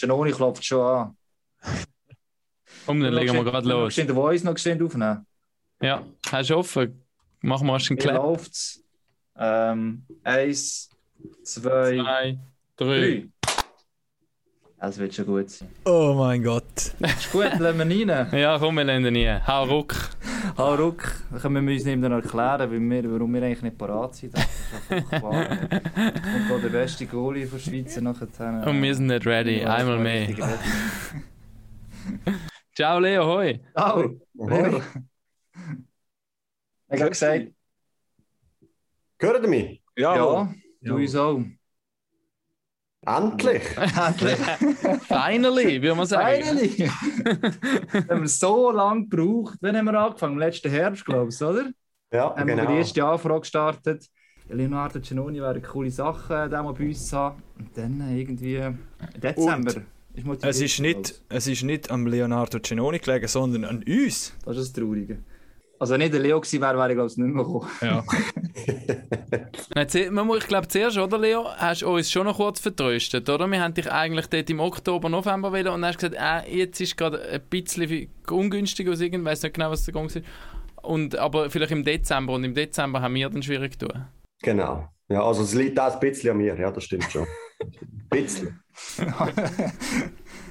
[0.00, 1.16] Genoni klopft schon an.
[2.86, 3.94] Komm, dann legen wir gerade los.
[3.94, 5.26] Kannst du den Voice noch geschehen aufnehmen?
[5.82, 7.04] Ja, hast du offen?
[7.40, 8.16] Machen wir erst einen Clap.
[8.16, 8.82] läuft's?
[9.36, 10.90] Ähm, eins,
[11.44, 12.38] zwei, Zwei, drei.
[12.76, 13.28] drei.
[14.80, 15.68] Das wird schon gut sein.
[15.84, 16.94] Oh mein Gott.
[17.00, 18.38] Ist gut, lassen wir rein.
[18.38, 19.28] Ja, komm, wir lernen nie.
[19.28, 19.94] Hau ruck.
[20.56, 24.14] Hau ruck, dann können wir uns nicht mehr erklären, wir, warum wir eigentlich nicht parat
[24.14, 24.34] sind.
[24.34, 25.50] Das ist einfach klar.
[25.50, 28.66] Und da der beste Goalie von der Schweiz nachher.
[28.68, 29.62] Und wir sind nicht ready.
[29.62, 30.28] Ja, Einmal mehr.
[32.76, 33.60] Ciao, Leo, hoi.
[33.74, 34.04] Au!
[34.34, 34.82] Leo.
[36.90, 37.48] Ich habe gesagt,
[39.20, 39.82] Hört ihr mich?
[39.96, 40.48] ja,
[40.80, 41.42] du uns auch.
[43.16, 43.62] Endlich!
[43.76, 44.36] Endlich!
[45.08, 46.44] Finally, würde man sagen.
[46.44, 46.88] Finally!
[48.08, 49.58] haben wir so lange gebraucht.
[49.60, 50.34] Wann haben wir angefangen?
[50.34, 51.70] Im letzten Herbst, glaube ich, oder?
[52.12, 52.70] Ja, Haben wir genau.
[52.70, 54.06] die erste Anfrage gestartet.
[54.48, 57.42] Leonardo Giannoni wäre eine coole Sache, den mal bei uns zu haben.
[57.58, 58.78] Und dann irgendwie im
[59.16, 59.72] Dezember.
[60.14, 64.34] ist Es ist, nicht, es ist nicht am Leonardo Cenoni gelegen, sondern an uns.
[64.44, 65.18] Das ist das Traurige.
[65.80, 67.68] Also nicht der Leo gewesen wäre, wäre ich glaube ich nicht mehr gekommen.
[67.80, 68.04] Ja.
[69.74, 73.28] Nein, man muss- Ich glaube, zuerst, oder Leo, hast du uns schon noch kurz vertröstet,
[73.28, 73.46] oder?
[73.46, 76.56] Wir haben dich eigentlich dort im Oktober, November wollen und dann hast du gesagt, äh,
[76.56, 80.24] jetzt ist gerade ein bisschen ungünstig aus irgendwas, weiß nicht genau, was der Grund ist.
[80.82, 84.08] Und, aber vielleicht im Dezember und im Dezember haben wir dann schwierig getan.
[84.42, 84.88] Genau.
[85.08, 87.26] Ja, also es liegt auch ein bisschen an mir, ja, das stimmt schon.
[87.60, 88.60] Ein bisschen.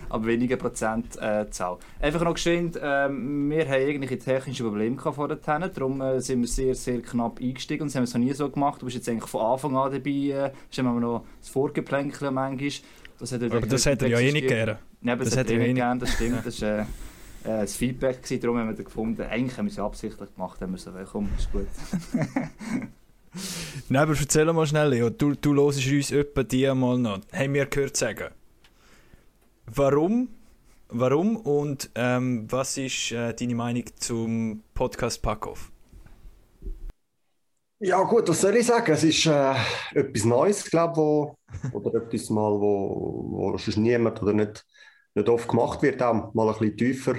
[0.09, 1.77] Aber weniger Prozent äh, Zahl.
[1.99, 6.75] Einfach noch geschwind, ähm, wir haben irgendwelche technische Probleme vorher, darum äh, sind wir sehr,
[6.75, 8.81] sehr knapp eingestiegen und das haben wir so nie so gemacht.
[8.81, 12.71] Du bist jetzt eigentlich von Anfang an dabei, äh, hast immer noch das Vorgeplänkel manchmal.
[13.19, 14.79] Das hat Aber das hätte er ja eh nicht gerne.
[15.01, 16.41] Ja, das, Das hätte er eh nicht nicht- gern, das stimmt.
[16.45, 16.85] Das war äh, äh,
[17.61, 20.71] das Feedback, gewesen, darum haben wir gefunden, eigentlich haben wir es ja absichtlich gemacht, haben
[20.71, 21.67] wir so, komm, ist gut.
[23.89, 25.09] Nein, aber erzähl mal schnell, Leo.
[25.09, 27.19] Du, du hörst uns etwa die mal noch.
[27.31, 28.29] Haben wir gehört sagen.
[29.73, 30.29] Warum?
[30.89, 35.71] Warum und ähm, was ist äh, deine Meinung zum Podcast Packoff?
[37.79, 38.93] Ja gut, was soll ich sagen?
[38.93, 39.53] Es ist äh,
[39.93, 41.35] etwas Neues, glaube wo
[41.73, 44.65] oder etwas mal, wo, wo sonst niemand oder nicht,
[45.13, 47.15] nicht oft gemacht wird, auch mal ein bisschen tiefer,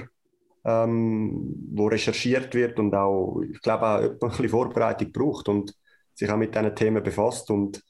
[0.65, 5.75] ähm, wo recherchiert wird und auch, ich glaube auch ein bisschen Vorbereitung braucht und
[6.15, 7.83] sich auch mit diesen Themen befasst und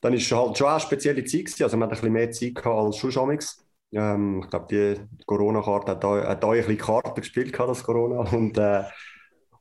[0.00, 2.66] dann ist halt schon eine spezielle Zeit also man hat ein bisschen mehr Zeit gehabt
[2.66, 3.65] als schon.
[3.92, 8.20] Ähm, ich glaube, die Corona-Karte hat da, hat da ein bisschen Karte gespielt, das Corona
[8.32, 8.84] und äh,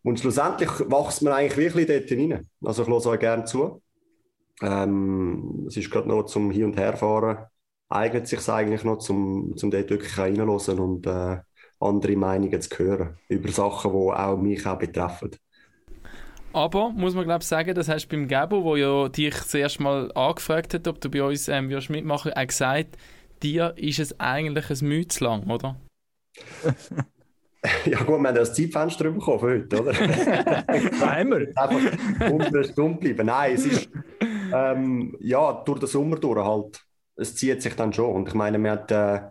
[0.03, 2.50] und schlussendlich wächst man eigentlich wirklich dort hinein.
[2.64, 3.81] Also ich höre euch gerne zu.
[4.62, 7.46] Ähm, es ist gerade noch zum Hin- und Herfahren,
[7.90, 11.40] eignet sich eigentlich noch, zum, zum dort wirklich reinzuhören und äh,
[11.80, 15.31] andere Meinungen zu hören über Sachen, die auch mich auch betreffen.
[16.53, 19.53] Aber, muss man glaube ich sagen, das hast du beim Gabo, wo ja dich das
[19.53, 22.97] erste Mal angefragt hat, ob du bei uns ähm, mitmachen, auch gesagt,
[23.45, 25.79] dir ist es eigentlich ein Mühe zu lang, oder?
[27.88, 29.91] Ja gut, wir haben ja das Zeitfenster bekommen für heute, oder?
[29.97, 31.51] wir.
[31.55, 33.25] Einfach unter Stunde bleiben.
[33.25, 33.89] Nein, es ist
[34.53, 36.79] ähm, ja durch den Sommer durch halt.
[37.16, 38.13] Es zieht sich dann schon.
[38.13, 39.22] Und ich meine, wir hatten äh,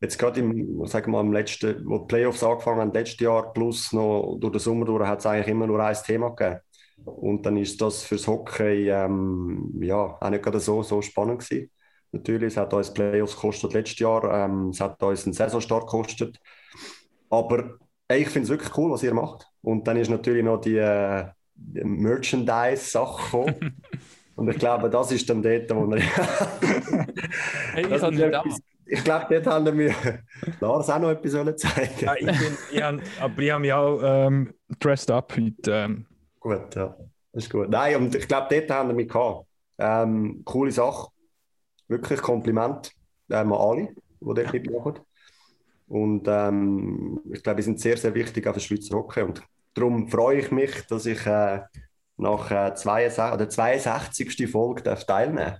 [0.00, 3.52] jetzt gerade im, sagen wir mal, im letzten, wo die Playoffs angefangen haben, letztes Jahr
[3.52, 6.60] plus noch durch den Sommer durch, hat es eigentlich immer nur ein Thema gegeben.
[7.04, 11.68] Und dann ist das fürs Hockey ähm, ja auch nicht gerade so, so spannend gewesen.
[12.12, 16.38] Natürlich, es hat uns Playoffs gekostet letztes Jahr, ähm, es hat uns einen Saisonstart gekostet.
[17.30, 17.78] Aber
[18.08, 19.46] ey, ich finde es wirklich cool, was ihr macht.
[19.62, 21.24] Und dann ist natürlich noch die, äh,
[21.54, 23.82] die Merchandise-Sache gekommen.
[24.36, 26.02] Und ich glaube, das ist dann dort, wo wir.
[27.72, 29.94] Hey, ich habe nicht etwas- ich glaube, dort haben wir
[30.60, 33.72] Lars auch noch etwas sollen zeigen Ja, ich bin, ich hab, aber ich habe mich
[33.72, 35.72] auch ähm, dressed up heute.
[35.72, 36.06] Ähm,
[36.40, 36.94] Gut, ja.
[37.32, 37.70] Das ist gut.
[37.70, 39.46] Nein, und ich glaube, dort haben wir mich gehabt.
[39.78, 41.08] Ähm, coole Sache.
[41.92, 42.92] Wirklich Kompliment
[43.30, 43.88] ähm, an alle,
[44.20, 44.98] die dort mitmachen.
[45.88, 49.22] Und ähm, ich glaube, wir sind sehr, sehr wichtig auch für Schweizer Hockey.
[49.22, 49.42] Und
[49.74, 51.60] darum freue ich mich, dass ich äh,
[52.16, 54.50] nach äh, 62, oder 62.
[54.50, 55.58] Folge darf teilnehmen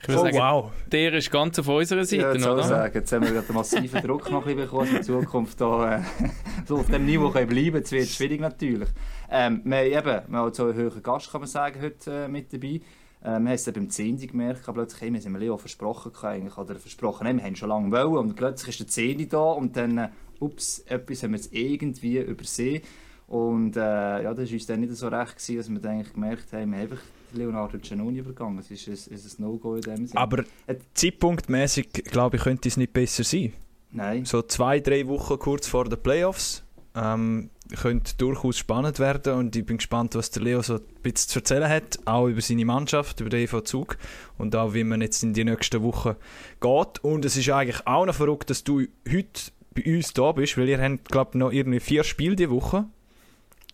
[0.00, 0.72] Ich würde oh, sagen, wow.
[0.86, 2.68] der ist ganz auf unserer Ja, Seite, jetzt, soll ich oder?
[2.68, 5.60] sagen, jetzt haben wir gerade einen massiven Druck noch ein bisschen bekommen, dass in Zukunft
[5.60, 6.02] da, äh,
[6.66, 8.88] so auf dem Niveau können bleiben Jetzt wird es schwierig natürlich.
[9.30, 12.28] Ähm, wir, haben eben, wir haben so einen höheren Gast, kann man sagen, heute äh,
[12.28, 12.80] mit dabei.
[13.24, 14.18] Ähm, wir haben es eben im 10.
[14.26, 17.90] gemerkt, plötzlich, hey, wir sind Leo versprochen eigentlich, oder versprochen, hey, wir haben schon lange
[17.90, 19.28] wollen und plötzlich ist der 10.
[19.28, 20.08] da und dann, äh,
[20.40, 22.82] ups, etwas haben wir jetzt irgendwie übersehen.
[23.26, 26.52] Und äh, ja, das war uns dann nicht so recht, gewesen, dass wir eigentlich gemerkt
[26.52, 28.58] haben, wir haben einfach Leonardo Giannoni übergangen.
[28.58, 30.20] Es ist ein, ein No-Go in dem Sinne.
[30.20, 30.44] Aber
[30.92, 33.52] zeitpunktmäßig, glaube ich, könnte es nicht besser sein.
[33.90, 34.24] Nein.
[34.24, 36.64] So zwei, drei Wochen kurz vor den Playoffs.
[36.94, 37.50] Ähm,
[37.80, 41.38] könnte durchaus spannend werden und ich bin gespannt, was der Leo so ein bisschen zu
[41.38, 43.96] erzählen hat, auch über seine Mannschaft, über den EV Zug
[44.38, 46.16] und auch wie man jetzt in die nächsten Wochen
[46.60, 47.02] geht.
[47.02, 49.40] Und es ist eigentlich auch noch verrückt, dass du heute
[49.74, 52.84] bei uns da bist, weil ihr habt, glaube ich, noch irgendwie vier Spiele die Woche.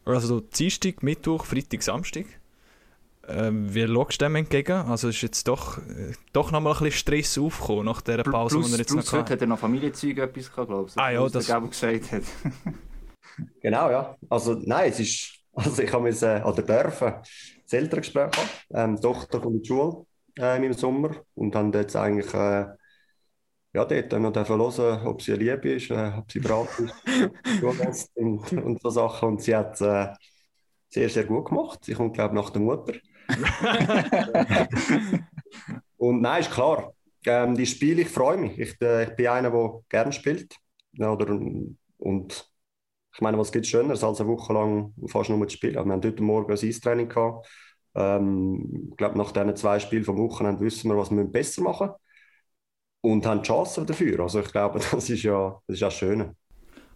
[0.04, 2.24] Also Dienstag, Mittwoch, Freitag, Samstag.
[3.28, 4.72] Ähm, wie schaust du dem entgegen?
[4.72, 8.56] Also ist jetzt doch, äh, doch noch mal ein bisschen Stress aufgekommen nach dieser Pause,
[8.56, 10.98] plus, die er jetzt plus noch heute hat er noch Familienzeug etwas gehabt, glaube ich.
[10.98, 12.22] Ah ja, das- Gabo gesagt hat.
[13.60, 14.16] Genau, ja.
[14.28, 17.14] Also nein, es ist, also ich habe müssen, oder dürfen
[17.64, 18.48] das Elterngespräch haben.
[18.72, 20.06] Ähm, die Tochter kommt in die Schule
[20.38, 22.66] ähm, im Sommer und haben jetzt eigentlich äh,
[23.72, 28.52] ja, dort noch dürfen hören, ob sie Liebe ist, äh, ob sie brav ist, und,
[28.52, 29.28] und so Sachen.
[29.30, 30.08] Und sie hat äh,
[30.88, 31.84] sehr, sehr gut gemacht.
[31.84, 32.94] Sie kommt, glaube ich, nach der Mutter.
[35.98, 36.92] und nein, ist klar.
[37.26, 38.58] Ähm, die Spiele, ich freue mich.
[38.58, 40.54] Ich, äh, ich bin einer, der gerne spielt.
[40.92, 41.38] Ja, oder,
[41.98, 42.49] und
[43.20, 45.74] ich meine, was gibt es Schöneres, als eine Woche lang fast nur zu spielen?
[45.74, 47.46] Wir haben heute Morgen ein Eistraining gehabt.
[47.94, 51.88] Ähm, ich glaube, nach diesen zwei Spielen vom Wochenende wissen wir, was wir besser machen
[51.88, 52.00] müssen.
[53.02, 54.20] Und haben die Chance dafür.
[54.20, 56.34] Also ich glaube, das ist ja das ist ja schön.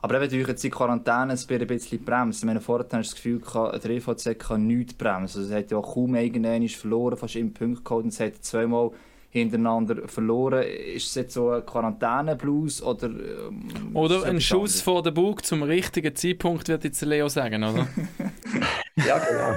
[0.01, 2.39] Aber eben durch jetzt die Quarantäne ein bisschen bremst.
[2.39, 3.43] Ich meine, vorher hast du das Gefühl,
[3.83, 5.43] der EVZ kann nichts bremsen.
[5.43, 8.93] Also, es hat ja kaum irgendwann verloren, fast im Punkt geholt und es hat zweimal
[9.35, 10.63] hintereinander verloren.
[10.63, 13.09] Ist es jetzt so ein Quarantäne-Blues oder...
[13.09, 14.83] ähm, Oder ein Schuss anderes?
[14.83, 17.89] vor den Bug zum richtigen Zeitpunkt, wird jetzt der Leo sagen, oder?
[18.97, 19.55] Ja, genau.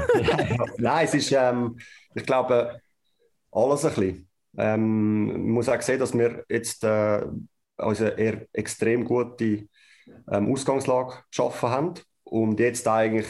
[0.78, 1.78] Nein, es ist, ähm,
[2.16, 2.82] ich glaube,
[3.52, 4.30] alles ein bisschen.
[4.58, 7.24] Ähm, man muss auch sehen, dass wir jetzt äh,
[7.78, 9.68] also eher extrem gute
[10.32, 11.94] ähm, Ausgangslage geschaffen haben
[12.24, 13.28] und jetzt eigentlich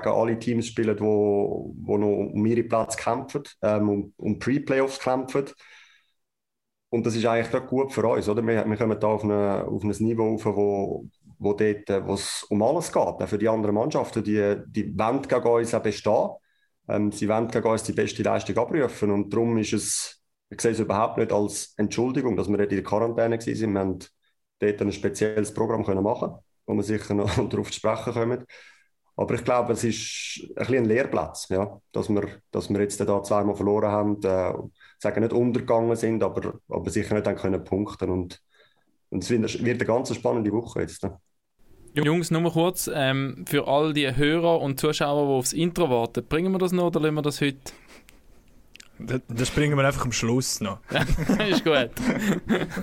[0.00, 4.38] gegen alle Teams spielen, die wo, wo noch um ihre Plätze kämpfen, ähm, um, um
[4.38, 5.46] Pre-Playoffs kämpfen.
[6.90, 8.46] Und das ist eigentlich gut für uns, oder?
[8.46, 11.08] Wir, wir kommen da auf, eine, auf ein Niveau rauf, wo,
[11.38, 14.22] wo dort, äh, wo es um alles geht, auch für die anderen Mannschaften.
[14.22, 16.30] Die, die wollen gegen uns auch bestehen.
[16.88, 19.10] Ähm, sie wollen gegen uns die beste Leistung abrufen.
[19.10, 22.76] Und darum ist es, ich sehe es überhaupt nicht als Entschuldigung, dass wir dort in
[22.76, 23.74] der Quarantäne waren.
[23.74, 23.98] Wir haben
[24.58, 26.34] dort ein spezielles Programm können machen
[26.66, 28.44] wo wir sicher noch darauf zu sprechen kommen.
[29.16, 31.80] Aber ich glaube, es ist ein, bisschen ein Lehrplatz, ja?
[31.92, 34.22] dass, wir, dass wir jetzt da zweimal verloren haben.
[34.22, 34.54] Äh,
[34.98, 38.08] sagen nicht untergegangen sind, aber, aber sicher nicht haben können punkten.
[38.10, 38.40] Und,
[39.10, 41.06] und es wird, wird eine ganz spannende Woche jetzt.
[41.94, 46.50] Jungs, nur kurz, ähm, für all die Hörer und Zuschauer, die aufs Intro warten, bringen
[46.50, 47.58] wir das noch oder lassen wir das heute?
[48.98, 50.78] Das, das bringen wir einfach am Schluss noch.
[51.50, 51.74] ist gut.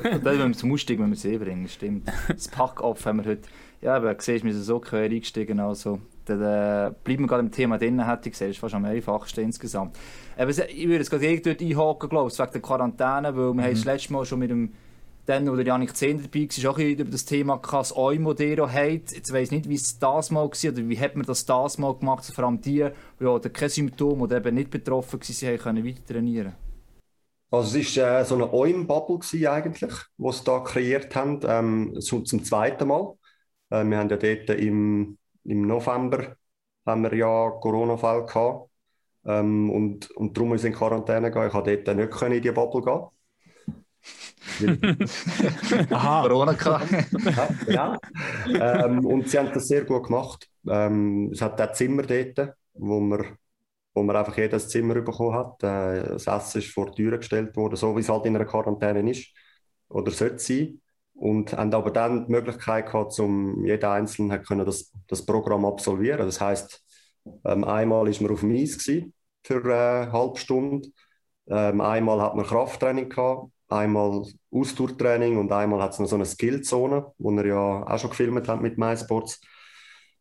[0.03, 2.07] Dann, wenn wir zum Ausstieg wenn wir sie bringen, stimmt.
[2.27, 3.49] Das Pack-Off haben wir heute...
[3.81, 5.99] Ja, aber siehst, wir sind so quer eingestiegen, also...
[6.29, 8.47] Dann äh, bleiben wir gerade im Thema drin, hätte ich gesehen.
[8.49, 9.97] Das ist fast am einfachsten insgesamt.
[10.37, 13.53] Aber es- ich würde jetzt gerade irgendwie dort einhaken, glaube ich, wegen der Quarantäne, weil
[13.53, 14.73] wir haben das letzte Mal schon mit dem
[15.25, 19.11] dann, wo der Janik Zehn dabei war, auch über das Thema das Eumodero hat.
[19.11, 21.77] Jetzt weiss ich nicht, wie es das mal war oder wie hat man das das
[21.77, 22.87] mal gemacht, so vor allem die,
[23.19, 26.53] die ja, oder kein Symptom oder eben nicht betroffen waren, haben können weiter trainieren.
[27.51, 31.93] Also es war äh, so eine OIM-Bubble gewesen eigentlich, die sie da kreiert haben, ähm,
[32.01, 33.13] so, zum zweiten Mal.
[33.69, 36.35] Äh, wir haben ja dort im, im November
[36.85, 38.69] haben wir ja Corona-Fälle gehabt.
[39.25, 41.45] Ähm, und, und darum musste ich in Quarantäne gehen.
[41.47, 43.09] Ich konnte dort nicht können in die Bubble gehen.
[45.91, 46.91] Aha, Corona gehabt.
[47.67, 47.97] Ja,
[48.45, 48.85] genau.
[48.85, 50.49] ähm, und sie haben das sehr gut gemacht.
[50.67, 53.37] Ähm, es hat auch Zimmer dort, wo man,
[53.93, 55.63] wo man einfach jedes Zimmer bekommen hat.
[55.63, 58.45] Äh, das Essen ist vor die Tür gestellt worden, so wie es halt in einer
[58.45, 59.27] Quarantäne ist
[59.89, 60.81] oder sollte sein.
[61.19, 66.25] Und haben aber dann die Möglichkeit gehabt, um jeder Einzelne können das, das Programm absolvieren.
[66.25, 66.81] Das heißt,
[67.45, 68.81] ähm, einmal ist man auf dem Eis
[69.43, 70.87] für äh, eine halbe Stunde.
[71.49, 76.25] Ähm, einmal hat man Krafttraining gehabt, einmal Ausdauertraining und einmal hat es noch so eine
[76.25, 79.41] Skillzone, wo wir ja auch schon gefilmt haben mit MySports.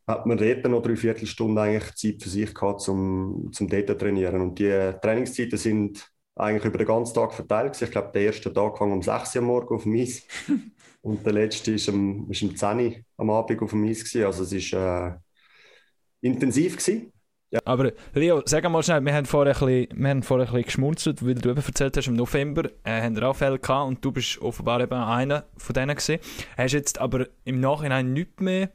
[0.06, 3.98] Hat man dort noch drei Viertelstunden eigentlich Zeit für sich gehabt, zum, zum dort zu
[3.98, 4.40] trainieren.
[4.40, 7.80] Und die Trainingszeiten sind eigentlich über den ganzen Tag verteilt.
[7.80, 10.22] Ich glaube, der erste Tag fang um 6 Uhr am Morgen auf dem Eis
[11.08, 14.04] und der letzte ist um, ist um 10 Uhr am Abend auf dem Eis.
[14.04, 14.24] Gewesen.
[14.24, 16.76] Also es war äh, intensiv.
[16.76, 17.12] Gewesen.
[17.64, 20.64] aber Leo, sag mal schnell, wir haben vorher ein bisschen, wir haben vorher ein bisschen
[20.64, 24.38] geschmunzelt, weil du eben erzählt hast, im November äh, haben Fälle gehabt und du bist
[24.42, 26.18] offenbar eben einer von denen gewesen.
[26.56, 28.70] Hast jetzt aber im Nachhinein nichts mehr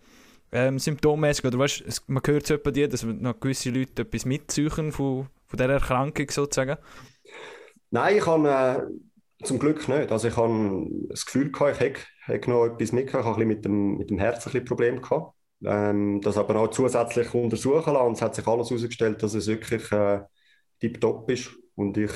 [0.52, 4.70] ähm, symptommäßig, oder weißt, es, man hört etwa dir, dass noch gewisse Leute etwas mitziehen
[4.70, 6.78] von, von dieser Erkrankung sozusagen?
[7.92, 8.82] Nein, ich habe äh,
[9.44, 10.12] zum Glück nicht.
[10.12, 11.98] Also ich habe das Gefühl gehabt, ich
[12.28, 13.26] hätte, noch etwas mitgehabt.
[13.26, 15.34] Ich habe ein bisschen mit dem, mit dem Herz ein bisschen Problem gehabt.
[15.66, 18.08] Ähm, das aber auch zusätzlich untersuchen lassen.
[18.08, 20.22] Und es hat sich alles herausgestellt, dass es wirklich äh,
[20.80, 22.12] tiptop ist und ich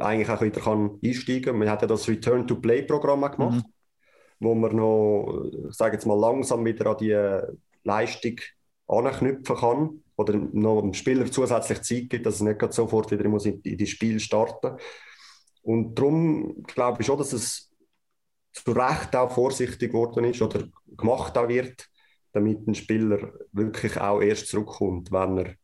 [0.00, 1.58] eigentlich auch wieder kann einsteigen kann.
[1.58, 3.64] Man hat ja das Return-to-Play-Programm gemacht,
[4.40, 7.40] wo man noch, ich sage jetzt mal, langsam wieder an die
[7.84, 8.40] Leistung
[8.88, 13.46] anknüpfen kann oder noch dem Spieler zusätzlich Zeit gibt, dass er nicht sofort wieder muss
[13.46, 14.76] in, in die Spiel starten
[15.62, 17.70] Und darum glaube ich schon, dass es
[18.52, 20.64] zu Recht auch vorsichtig geworden ist oder
[20.96, 21.88] gemacht auch wird,
[22.32, 25.54] damit ein Spieler wirklich auch erst zurückkommt, wenn er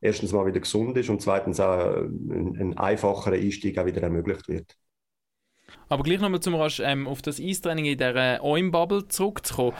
[0.00, 4.48] erstens mal wieder gesund ist und zweitens auch ein, ein einfacherer Einstieg auch wieder ermöglicht
[4.48, 4.76] wird.
[5.88, 9.74] Aber gleich nochmal zum Rasch ähm, auf das Eistraining in dieser OIM-Bubble zurückzukommen.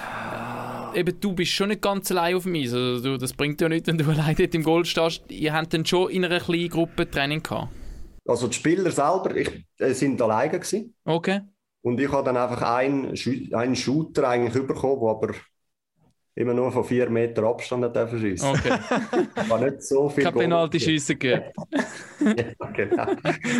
[0.95, 2.73] Eben, du bist schon nicht ganz allein auf dem Eis.
[2.73, 5.23] Also, du, das bringt ja nichts, wenn du allein dort im Goal stehst.
[5.31, 7.69] Ihr habt dann schon in einer kleinen Gruppe Training gehabt?
[8.29, 10.95] Also die Spieler selber ich, äh, sind alleine gewesen.
[11.05, 11.41] Okay.
[11.81, 13.15] Und ich habe dann einfach einen,
[13.53, 15.35] einen Shooter eigentlich bekommen, der aber
[16.35, 18.51] immer nur von vier Meter Abstand hat schiessen.
[18.51, 18.71] Okay.
[19.49, 20.25] War nicht so viel.
[20.25, 21.45] Keine Penalty schiessen gegeben.
[22.21, 23.07] ja, genau.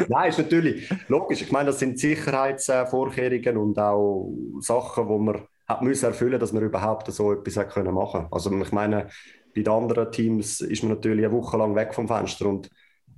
[0.09, 1.43] Nein, ist natürlich logisch.
[1.43, 6.63] Ich meine, das sind Sicherheitsvorkehrungen und auch Sachen, die man hat müssen erfüllen, dass man
[6.63, 8.27] überhaupt so etwas hat können machen.
[8.31, 9.09] Also ich meine,
[9.55, 12.71] bei den anderen Teams ist man natürlich eine Woche lang weg vom Fenster und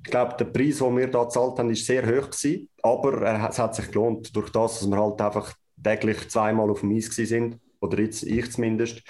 [0.02, 3.58] ich glaube, der Preis, den wir da gezahlt haben, ist sehr hoch gewesen, aber es
[3.58, 7.58] hat sich gelohnt durch das, dass wir halt einfach täglich zweimal auf dem Eis sind
[7.80, 9.02] oder jetzt ich zumindest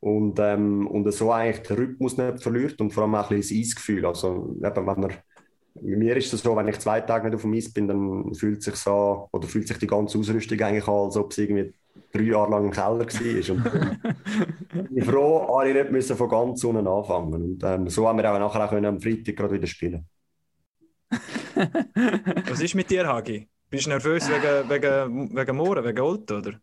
[0.00, 3.58] und, ähm, und so eigentlich den Rhythmus nicht verliert und vor allem auch ein bisschen
[3.58, 4.06] das Eisgefühl.
[4.06, 5.12] Also eben, wenn man,
[5.74, 8.32] bei mir ist es so, wenn ich zwei Tage nicht auf dem Eis bin, dann
[8.34, 11.72] fühlt sich so oder fühlt sich die ganze Ausrüstung eigentlich an, als ob es irgendwie
[12.12, 13.54] drei Jahre lang im Keller war.
[13.54, 14.04] Und
[14.84, 17.34] ich bin froh, alle nicht müssen von ganz unten anfangen.
[17.34, 20.06] Und ähm, so haben wir auch nachher auch können am Freitag gerade wieder spielen.
[22.48, 23.48] Was ist mit dir, Hagi?
[23.70, 26.60] Bist du nervös wegen, wegen, wegen Mohren, wegen Olt, oder?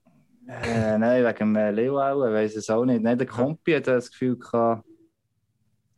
[0.48, 3.02] Äh, nein, wegen äh, Leo auch, ich weiß es auch nicht.
[3.02, 4.86] Nein, der Kompi hat das Gefühl gehabt,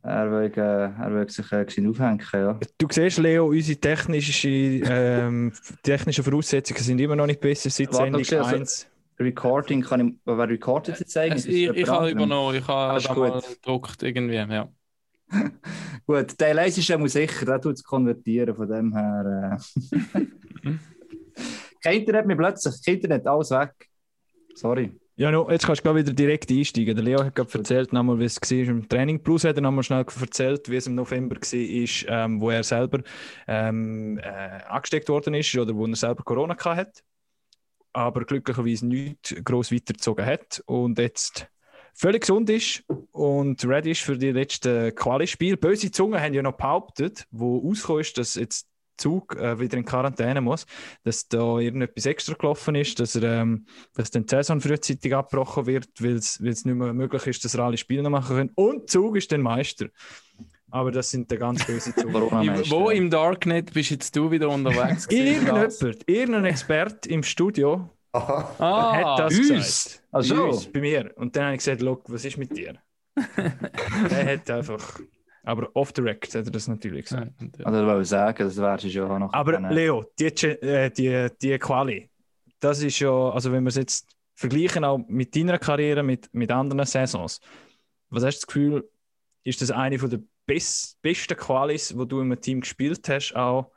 [0.04, 2.24] er will, äh, er will sich äh, aufhängen.
[2.34, 2.60] Ja.
[2.77, 5.51] Du siehst, Leo, unsere technische, ähm,
[5.84, 8.34] technischen Voraussetzungen sind immer noch nicht besser seit Sendung 1.
[8.34, 8.86] Also,
[9.20, 11.46] Recording kann ich, wer recordet jetzt eigentlich?
[11.46, 14.70] Also ich, ich habe übernommen, ich habe da mal gedruckt irgendwie, ja.
[16.07, 19.60] gut, der Leise ist ja sicher, der tut es konvertieren, von dem her.
[19.84, 20.22] Äh.
[21.84, 23.74] Kein Internet mir plötzlich, kein Internet, alles weg.
[24.55, 24.91] Sorry.
[25.15, 26.96] Ja, no, jetzt kannst du wieder direkt einsteigen.
[26.96, 29.24] Der Leo hat gerade erzählt, nochmal, wie es war im Training.
[29.24, 33.01] Plus hat er nochmal schnell erzählt, wie es im November war, ähm, wo er selber
[33.48, 37.01] ähm, äh, angesteckt worden ist oder wo er selber Corona hatte.
[37.93, 41.48] Aber glücklicherweise nichts gross weitergezogen hat und jetzt
[41.98, 45.58] völlig gesund ist und ready ist für die letzten Quali-Spiele.
[45.58, 49.86] Böse Zungen haben ja noch behauptet, wo rausgekommen ist, dass jetzt Zug äh, wieder in
[49.86, 50.66] Quarantäne muss,
[51.04, 55.68] dass da irgendetwas extra gelaufen ist, dass, er, ähm, dass dann die Saison frühzeitig abgebrochen
[55.68, 58.51] wird, weil es nicht mehr möglich ist, dass er alle Spiele noch machen können.
[58.56, 59.88] Und Zug ist dann Meister.
[60.70, 62.12] Aber das sind der ganz böse Zug.
[62.72, 65.08] Wo im Darknet bist jetzt du wieder unterwegs?
[65.10, 67.89] Irgendjemand, irgendein Experte im Studio
[68.59, 69.50] ah, hat das uns.
[69.50, 70.03] gesagt.
[70.12, 70.43] Also.
[70.45, 71.12] Uns, bei mir.
[71.15, 72.75] Und dann habe ich gesagt, was ist mit dir?
[74.09, 75.00] er hat einfach
[75.47, 77.31] aber off the record hat er das natürlich gesagt.
[77.39, 79.31] Ja, also, ich wollte sagen, das wäre schon noch.
[79.31, 82.09] Aber Leo, die, äh, die, die Quali,
[82.59, 86.51] das ist ja, also wenn wir es jetzt vergleichen auch mit deiner Karriere, mit, mit
[86.51, 87.39] anderen Saisons,
[88.09, 88.89] was hast du das Gefühl,
[89.45, 93.71] ist das eine der best, besten Qualis, wo du im Team gespielt hast, auch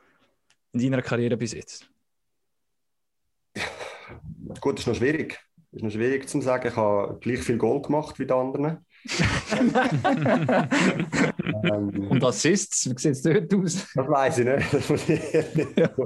[0.72, 1.88] in deiner Karriere bis jetzt?
[4.60, 5.38] Gut, ist noch schwierig.
[5.72, 6.68] Ist noch schwierig zu sagen.
[6.68, 8.84] Ich habe gleich viel Goal gemacht wie die anderen
[11.64, 13.86] ähm, Und Assists, wie sieht es dort aus?
[13.94, 14.66] Das weiß ich nicht.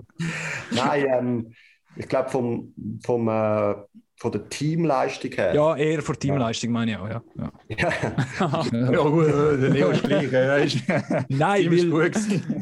[0.70, 1.54] Nein, ähm,
[1.96, 3.74] ich glaube, vom, vom, äh,
[4.16, 5.54] von der Teamleistung her.
[5.54, 7.22] Ja, eher von Teamleistung meine ich auch, ja.
[7.36, 8.64] Ja, ja.
[8.92, 10.82] ja gut, der Leo ist gleich.
[11.28, 11.92] Nein, weil,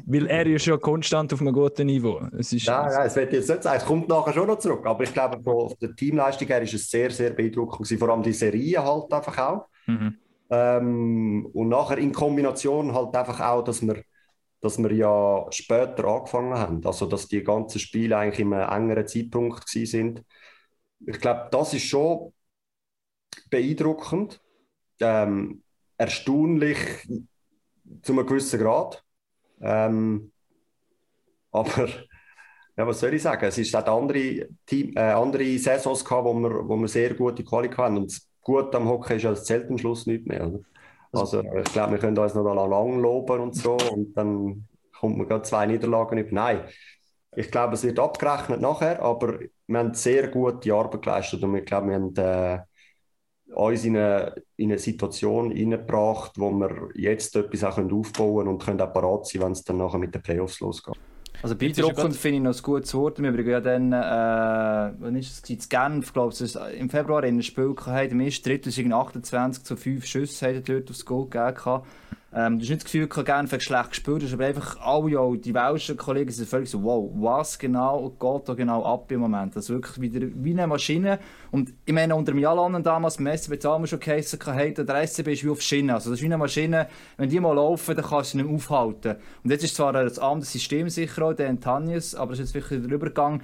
[0.07, 2.23] weil er ist ja konstant auf einem guten Niveau.
[2.39, 4.87] Es ist, nein, nein, es wird jetzt nicht sagen, es kommt nachher schon noch zurück,
[4.87, 8.33] aber ich glaube, von der Teamleistung her ist es sehr, sehr beeindruckend vor allem die
[8.33, 9.67] Serie halt einfach auch.
[9.87, 10.17] Mhm.
[10.51, 14.03] Ähm, und nachher in Kombination halt einfach auch, dass wir,
[14.63, 16.87] dass wir ja später angefangen haben.
[16.87, 20.25] Also, dass die ganzen Spiele eigentlich einem engeren Zeitpunkt sind.
[21.05, 22.33] Ich glaube, das ist schon
[23.51, 24.41] beeindruckend.
[25.01, 25.63] Ähm,
[25.99, 26.79] erstaunlich
[28.03, 29.05] zu einem gewissen Grad.
[29.61, 30.33] Ähm,
[31.51, 31.89] aber
[32.77, 33.45] ja, was soll ich sagen?
[33.47, 37.43] Es ist auch andere, Team, äh, andere Saisons gehabt, wo wir, wo wir sehr gute
[37.43, 37.97] Qualität haben.
[37.97, 40.47] Und gut am Hockey ist ja das zählt am Schluss nicht mehr.
[40.47, 40.61] Oder?
[41.13, 44.67] Also ich glaube, wir können uns noch lang loben und so und dann
[44.99, 46.33] kommt man gerade zwei Niederlagen über.
[46.33, 46.65] Nein,
[47.37, 51.65] ich glaube, es wird abgerechnet nachher, aber wir haben sehr gute Arbeit geleistet und ich
[51.65, 52.61] glaube, wir haben äh,
[53.55, 58.63] uns in eine, in eine Situation hineingebracht, wo wir jetzt etwas auch aufbauen können und
[58.65, 60.99] können auch parat sein, wenn es dann nachher mit den Playoffs losgeht.
[61.41, 63.21] Also beeindruckend finde ich noch ein gutes Wort.
[63.21, 67.35] Wir haben ja dann, äh, wann ist es, in Genf, glaube ich, im Februar in
[67.35, 71.83] einem Spiel gehabt, im ersten Drittel 28 zu 5 Schüsse hat dort aufs Goal gegeben.
[72.35, 75.37] Ähm, du hast nicht das Gefühl, dass Genf schlecht gespielt hast, aber einfach alle, auch
[75.37, 79.55] die welschen Kollegen sind völlig so, wow, was genau geht da genau ab im Moment?
[79.55, 81.19] Also wirklich wieder wie eine Maschine.
[81.51, 85.29] Und ich meine, unter dem Jalanen damals, beim SCB damals schon geheißen, hey, der SCB
[85.29, 85.95] ist wie auf Schiene.
[85.95, 88.55] Also das ist wie eine Maschine, wenn die mal laufen, dann kannst du sie nicht
[88.55, 89.17] aufhalten.
[89.45, 92.55] Und jetzt ist zwar ein anderes System sicher auch, der Antanius, aber es ist jetzt
[92.55, 93.43] wirklich der Übergang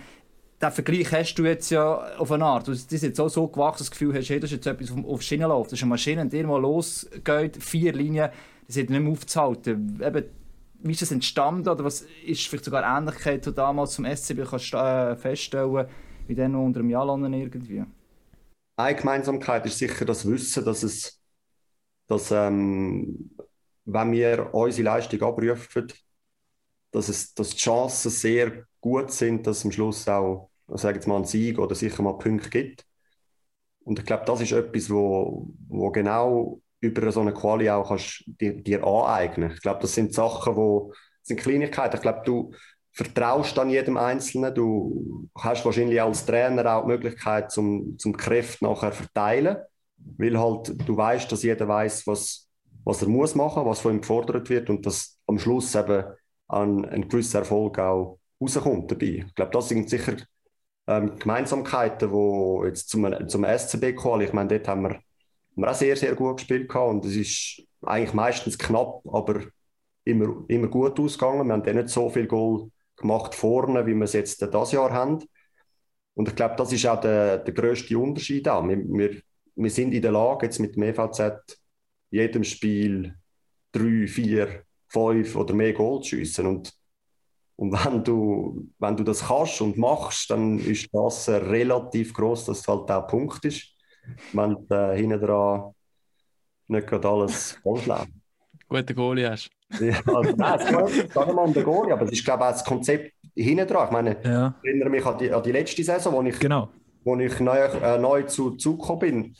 [0.60, 2.66] den Vergleich hast du jetzt ja auf eine Art.
[2.66, 5.22] Du bist jetzt auch so gewachsen, das Gefühl hast, hey, das ist jetzt etwas auf
[5.22, 5.70] Schiene läuft.
[5.70, 8.30] Das ist eine Maschine, die mal losgeht, vier Linien,
[8.68, 10.00] das ist nicht mehr aufzuhalten.
[10.02, 10.24] Eben,
[10.80, 14.74] wie ist das entstanden oder was ist vielleicht sogar Ähnlichkeit zu damals zum SCB kannst
[14.74, 15.88] äh, feststellen,
[16.26, 17.84] wie dann noch unter dem Jalanen irgendwie?
[18.76, 21.20] Eine Gemeinsamkeit ist sicher das Wissen, dass es,
[22.06, 23.30] dass ähm,
[23.86, 25.92] wenn wir unsere Leistung abrufen,
[26.92, 31.06] dass, es, dass die Chancen sehr gut sind, dass es am Schluss auch, sage jetzt
[31.08, 32.86] mal, einen Sieg oder sicher mal Punkte gibt.
[33.80, 38.24] Und ich glaube, das ist etwas, wo, wo genau über so eine Quali auch kannst
[38.26, 39.52] dir, dir aneignen.
[39.52, 40.92] Ich glaube, das sind Sachen, wo
[41.22, 41.96] sind Kleinigkeiten.
[41.96, 42.52] Ich glaube, du
[42.92, 44.54] vertraust an jedem Einzelnen.
[44.54, 49.58] Du hast wahrscheinlich als Trainer auch die Möglichkeit, zum, zum Kräfte nachher verteilen,
[50.16, 52.48] weil halt du weißt, dass jeder weiß, was,
[52.84, 56.04] was er muss machen, was von ihm gefordert wird und dass am Schluss eben
[56.48, 59.24] ein, ein gewisser Erfolg auch rauskommt dabei.
[59.26, 60.16] Ich glaube, das sind sicher
[60.86, 65.00] ähm, Gemeinsamkeiten, wo jetzt zum, zum SCB-Quali, ich meine, dort haben wir
[65.58, 69.42] wir auch sehr, sehr gut gespielt und es ist eigentlich meistens knapp, aber
[70.04, 71.46] immer, immer gut ausgegangen.
[71.46, 74.92] Wir haben dann nicht so viel Goal gemacht vorne, wie wir es jetzt dieses Jahr
[74.92, 75.18] haben.
[76.14, 78.46] Und ich glaube, das ist auch der, der grösste Unterschied.
[78.46, 79.20] Wir, wir,
[79.54, 81.60] wir sind in der Lage, jetzt mit dem EVZ
[82.10, 83.14] jedem Spiel
[83.72, 86.46] drei, vier, fünf oder mehr Goal zu schiessen.
[86.46, 86.72] Und,
[87.56, 92.60] und wenn, du, wenn du das kannst und machst, dann ist das relativ groß, dass
[92.60, 93.77] es halt auch Punkt ist
[94.32, 95.72] wenn du äh, hinten dran
[96.68, 98.08] nicht gerade alles vollschlägt.
[98.68, 99.50] Guten Goalie hast
[99.80, 102.42] ja, also, nein, es geht gar nicht mal um den Goalie, aber es ist, glaube
[102.42, 103.86] ich, auch das Konzept hinten dran.
[103.86, 104.54] Ich meine, ja.
[104.62, 106.70] ich erinnere mich an die, an die letzte Saison, wo ich, genau.
[107.04, 109.36] wo ich neu, äh, neu zu zugekommen bin.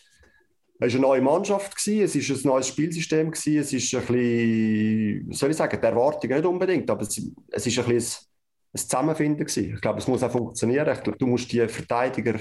[0.80, 4.00] Es war eine neue Mannschaft, gewesen, es war ein neues Spielsystem, gewesen, es ist ein
[4.02, 8.26] bisschen, soll ich sagen, die Erwartung nicht unbedingt, aber es, es ist ein bisschen
[8.74, 9.74] ein, Zusammenfinden gewesen.
[9.74, 10.94] Ich glaube, es muss auch funktionieren.
[10.94, 12.38] Ich glaube, du musst die Verteidiger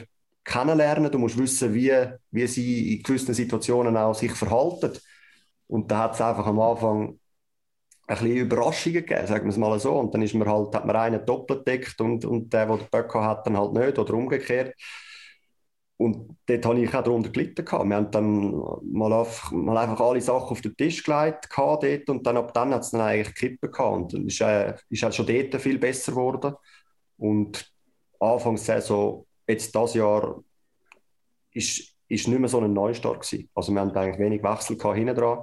[0.48, 1.94] kennenlernen, du musst wissen, wie,
[2.32, 4.98] wie sie in gewissen Situationen auch sich verhalten.
[5.68, 7.20] Und da hat es einfach am Anfang
[8.08, 9.94] ein bisschen Überraschungen gegeben, sagen wir es mal so.
[10.00, 12.88] Und dann ist man halt, hat man einen doppelt deckt und, und der, der den
[12.90, 14.74] Böcko hat, dann halt nicht oder umgekehrt.
[15.98, 17.66] Und dort habe ich auch darunter gelitten.
[17.66, 18.52] Wir haben dann
[18.84, 22.74] mal, auf, mal einfach alle Sachen auf den Tisch gelegt dort, und dann ab dann
[22.74, 23.96] hat es dann eigentlich kippen gehabt.
[23.96, 26.54] Und dann ist, äh, ist halt schon dort viel besser geworden.
[27.18, 27.72] Und
[28.20, 30.44] Anfangs Saison jetzt das Jahr
[31.52, 33.50] ist, ist nicht mehr so ein Neustart gewesen.
[33.56, 35.40] Also wir haben eigentlich wenig Wechsel hinten dran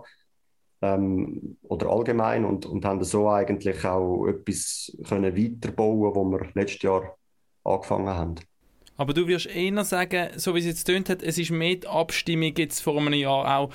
[0.83, 6.83] ähm, oder allgemein und, und haben so eigentlich auch etwas können weiterbauen, wo wir letztes
[6.83, 7.17] Jahr
[7.65, 8.35] angefangen haben.
[8.97, 11.89] Aber du wirst eher sagen, so wie es jetzt tönt hat, es ist mehr die
[11.89, 13.71] Abstimmung jetzt vor einem Jahr auch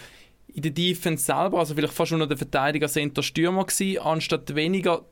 [0.48, 5.06] in der Defense selber, also vielleicht fast nur der Verteidiger Center Stürmer gewesen, anstatt weniger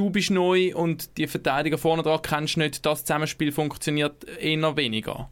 [0.00, 5.28] du bist neu und die Verteidiger vorne dran kennst nicht, das Zusammenspiel funktioniert eher weniger.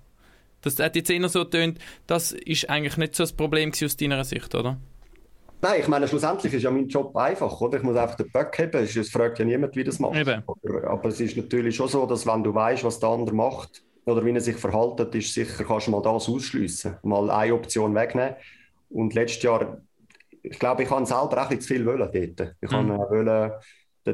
[0.61, 4.23] Das hat jetzt eher so getönt, das ist eigentlich nicht so das Problem aus deiner
[4.25, 4.77] Sicht, oder?
[5.63, 7.79] Nein, ich meine, schlussendlich ist ja mein Job einfach, oder?
[7.79, 8.85] Ich muss einfach den Böck haben.
[8.85, 10.29] Es fragt ja niemand, wie das macht.
[10.29, 14.25] Aber es ist natürlich schon so, dass wenn du weißt, was der andere macht oder
[14.25, 18.37] wie er sich verhaltet, ist sicher, kannst du mal das ausschliessen, mal eine Option wegnehmen.
[18.91, 19.79] Und letztes Jahr,
[20.43, 22.55] ich glaube, ich habe selber auch ein zu viel wollen dort.
[22.61, 22.89] Ich mhm.
[22.91, 23.53] wollen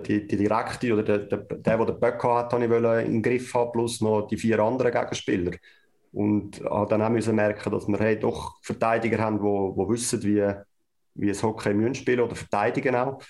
[0.00, 3.54] die, die direkte oder der, der, der, der den Böck hat, habe ich im Griff
[3.54, 5.52] haben, plus noch die vier anderen Gegenspieler.
[6.12, 9.88] Und habe dann auch müssen merken, dass wir hey, doch Verteidiger haben, die wo, wo
[9.88, 10.48] wissen, wie,
[11.14, 13.20] wie es Hockey müssen spielen oder verteidigen auch.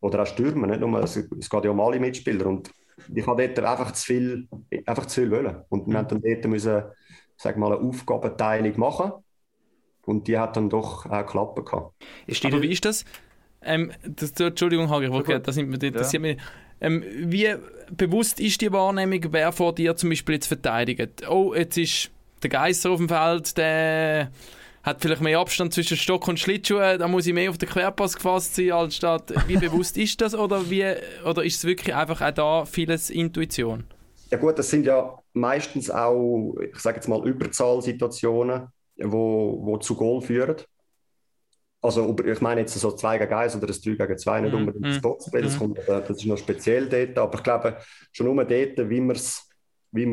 [0.00, 2.46] Oder auch stürmen, nicht nur, es, es geht ja um alle Mitspieler.
[2.46, 2.70] Und
[3.14, 4.48] ich habe dort einfach zu viel,
[4.86, 5.56] einfach zu viel wollen.
[5.68, 6.82] Und wir haben dann dort müssen,
[7.36, 9.12] sag mal, eine Aufgabenteilung machen.
[10.06, 11.72] Und die hat dann doch auch geklappt.
[11.72, 11.92] Aber
[12.62, 13.04] wie ist das?
[13.62, 16.20] Ähm, das, Entschuldigung, Hagi, ich wollte, das interessiert ja.
[16.20, 16.38] mich.
[16.80, 17.54] Ähm, wie
[17.90, 21.28] bewusst ist die Wahrnehmung, wer vor dir zum Beispiel jetzt verteidigt?
[21.28, 22.10] Oh, jetzt ist
[22.42, 24.30] der Geister auf dem Feld, der
[24.82, 28.16] hat vielleicht mehr Abstand zwischen Stock und Schlittschuhe, da muss ich mehr auf den Querpass
[28.16, 29.32] gefasst sein, als statt.
[29.46, 30.86] Wie bewusst ist das oder, wie,
[31.24, 33.84] oder ist es wirklich einfach auch da vieles Intuition?
[34.30, 39.96] Ja gut, das sind ja meistens auch, ich sage jetzt mal, Überzahlsituationen, wo, wo zu
[39.96, 40.56] Goal führen.
[41.82, 44.58] Also ich meine jetzt so 2 gegen 1 oder das 3 gegen 2, nicht Mhm.
[44.58, 45.02] unbedingt das Mhm.
[45.02, 45.58] Boxplay, das, Mhm.
[45.58, 47.76] kommt, äh, das ist noch speziell dort, aber ich glaube,
[48.12, 49.46] schon nur dort, wie man es
[49.92, 50.06] wie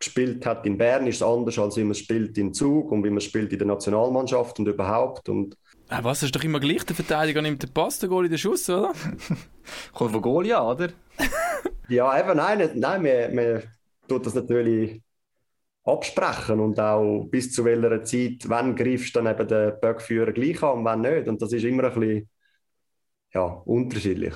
[0.00, 3.04] gespielt hat in Bern, ist es anders, als wie man es spielt in Zug und
[3.04, 5.56] wie man es spielt in der Nationalmannschaft und überhaupt und
[5.88, 8.38] Ah, was, das ist doch immer gleich, der Verteidiger nimmt den Pass, der Goalie den
[8.38, 8.92] Schuss, oder?
[9.92, 10.88] Kommt von Goalie an, oder?
[11.88, 13.62] Ja, eben, nein, nein, man, man
[14.08, 15.02] tut das natürlich
[15.84, 20.62] absprechen und auch bis zu welcher Zeit, wann greifst du dann eben den Böckführer gleich
[20.62, 21.28] an und wann nicht.
[21.28, 22.28] Und das ist immer ein bisschen
[23.34, 24.34] ja, unterschiedlich.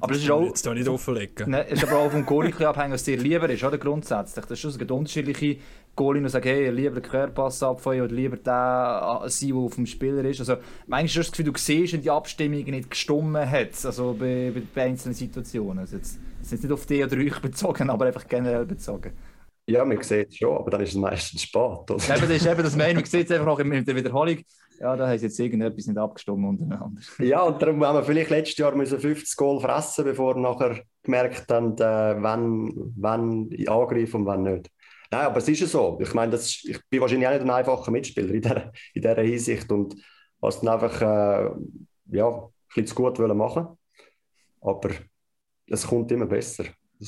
[0.00, 1.50] Aber das ist auch- Jetzt nicht offenlegen.
[1.50, 3.78] Ne, ist aber auch vom bisschen abhängig, was dir lieber ist, oder?
[3.78, 4.44] Grundsätzlich.
[4.44, 5.58] Das ist schon, es gibt unterschiedliche
[5.94, 9.76] Goalie, die sagen, hey, lieber den Querpass abfeuern oder lieber der äh, sein, der auf
[9.76, 10.40] dem Spieler ist.
[10.40, 14.14] Also, manchmal hast du das Gefühl, du siehst, wenn die Abstimmung nicht gestummen hat, also
[14.18, 15.78] bei, bei, bei einzelnen Situationen.
[15.78, 19.12] Also jetzt, jetzt nicht auf die oder euch bezogen, aber einfach generell bezogen.
[19.68, 21.60] Ja, man sieht es schon, aber dann ist es meistens spät.
[21.60, 21.94] Oder?
[21.94, 24.38] Eben, das ist eben das Meinung, man sieht es einfach noch in der Wiederholung.
[24.78, 27.00] Ja, da haben sie jetzt irgendetwas nicht abgestimmt untereinander.
[27.18, 30.82] Ja, und darum haben wir vielleicht letztes Jahr müssen 50 Goal fressen, bevor wir nachher
[31.02, 34.70] gemerkt haben, äh, wann, wann ich angreife und wann nicht.
[35.10, 35.98] Nein, aber es ist ja so.
[36.00, 39.22] Ich meine, das ich bin wahrscheinlich auch nicht ein einfacher Mitspieler in dieser, in dieser
[39.22, 39.96] Hinsicht und
[40.40, 41.50] was dann einfach äh,
[42.12, 43.66] ja, ein bisschen zu gut wollen machen.
[44.60, 44.90] Aber
[45.68, 46.64] es kommt immer besser.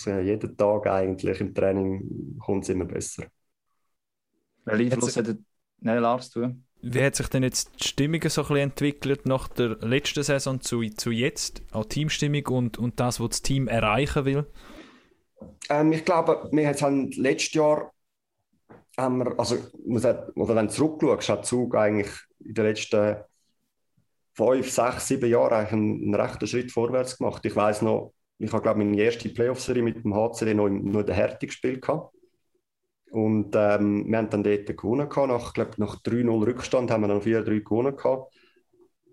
[0.07, 3.25] Äh, jeden Tag eigentlich im Training kommt es immer besser.
[4.65, 5.39] Welchen Einfluss hat der...
[5.81, 6.55] Nein, Lars, du?
[6.81, 10.61] Wie hat sich denn jetzt die Stimmung so ein bisschen entwickelt nach der letzten Saison
[10.61, 11.63] zu, zu jetzt?
[11.73, 14.47] Auch Teamstimmung und, und das, was das Team erreichen will?
[15.71, 17.93] Ähm, ich glaube, wir haben letztes Jahr,
[18.97, 23.17] haben wir, also, oder wenn du zurückschaust, hat Zug eigentlich in den letzten
[24.35, 27.45] fünf, sechs, sieben Jahren eigentlich einen, einen rechten Schritt vorwärts gemacht.
[27.45, 31.01] Ich weiß noch, ich habe glaube meine erste Playoff-Serie mit dem HCD noch, im, noch
[31.01, 32.15] in der Härte gespielt gehabt.
[33.11, 35.29] Und ähm, wir haben dann dort gewonnen gehabt.
[35.29, 38.35] Nach, nach 3-0 Rückstand haben wir dann 4-3 gewonnen gehabt.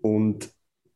[0.02, 0.50] Und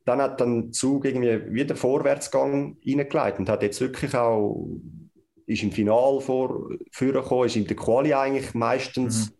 [0.05, 4.69] dann hat dann Zug irgendwie wieder Vorwärtsgang reingeleitet und hat jetzt wirklich auch
[5.47, 9.33] ist im Final vor vorgekommen, ist in der Quali eigentlich meistens,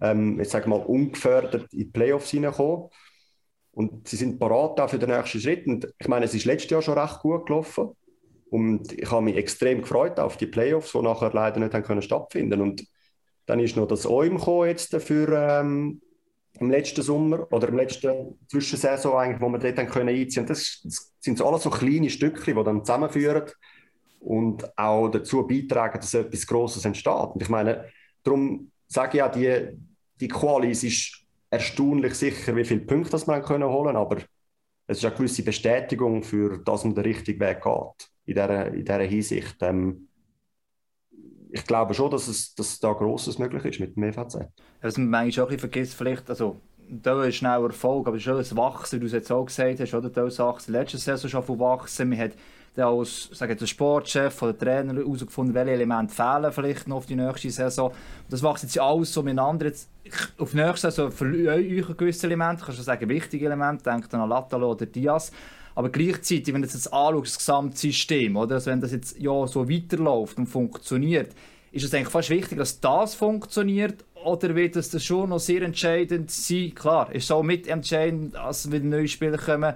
[0.00, 2.88] ähm, jetzt sag mal, ungefördert in die Playoffs hineingekommen.
[3.72, 5.66] Und sie sind parat auch für den nächsten Schritt.
[5.66, 7.90] Und ich meine, es ist letztes Jahr schon recht gut gelaufen.
[8.50, 12.02] Und ich habe mich extrem gefreut auf die Playoffs, die nachher leider nicht haben können
[12.02, 12.84] stattfinden Und
[13.46, 16.02] dann ist noch das OIM gekommen jetzt für ähm,
[16.58, 20.42] im letzten Sommer oder im letzten Zwischensaison eigentlich, wo wir dort haben können einziehen.
[20.42, 23.50] Und das, das sind so alles so kleine Stückchen, die dann zusammenführen
[24.18, 27.30] und auch dazu beitragen, dass etwas Grosses entsteht.
[27.34, 27.86] Und ich meine,
[28.24, 29.78] darum sage ich ja, die,
[30.20, 34.18] die Quali, es ist erstaunlich sicher, wie viele Punkte das man können holen aber
[34.86, 38.84] es ist eine gewisse Bestätigung für dass man den richtigen Weg geht in dieser, in
[38.84, 39.56] dieser Hinsicht.
[39.60, 40.08] Ähm,
[41.52, 44.38] ich glaube schon, dass, es, dass da Grosses möglich ist mit dem EVZ.
[44.82, 48.38] Was man manchmal auch ein bisschen vergisst, vielleicht, also, da ist schnell Erfolg, aber schon
[48.38, 50.10] ein Wachsen, wie du es jetzt auch gesagt hast, oder?
[50.10, 50.72] Da ist Wachsen.
[50.72, 52.08] Letzte Saison schon von Wachsen.
[52.08, 52.32] Man hat
[52.74, 57.06] dann als sagen, der Sportchef oder der Trainer herausgefunden, welche Elemente fehlen vielleicht noch auf
[57.06, 57.92] die nächste Saison.
[58.28, 59.66] Das wächst jetzt alles so miteinander.
[59.66, 59.88] Jetzt,
[60.38, 64.12] auf die nächste Saison für euch ein gewisses Element, kannst du sagen, wichtige Elemente, denkt
[64.14, 65.32] an Latalo oder Diaz.
[65.74, 68.56] Aber gleichzeitig, wenn du jetzt das Gesamtsystem, oder?
[68.56, 71.34] Also wenn das jetzt ja so weiterläuft und funktioniert,
[71.72, 76.30] ist es eigentlich fast wichtig, dass das funktioniert oder wird das schon noch sehr entscheidend
[76.30, 76.74] sein?
[76.74, 79.74] Klar, ist so mit entscheidend, als wieder neue Spieler kommen.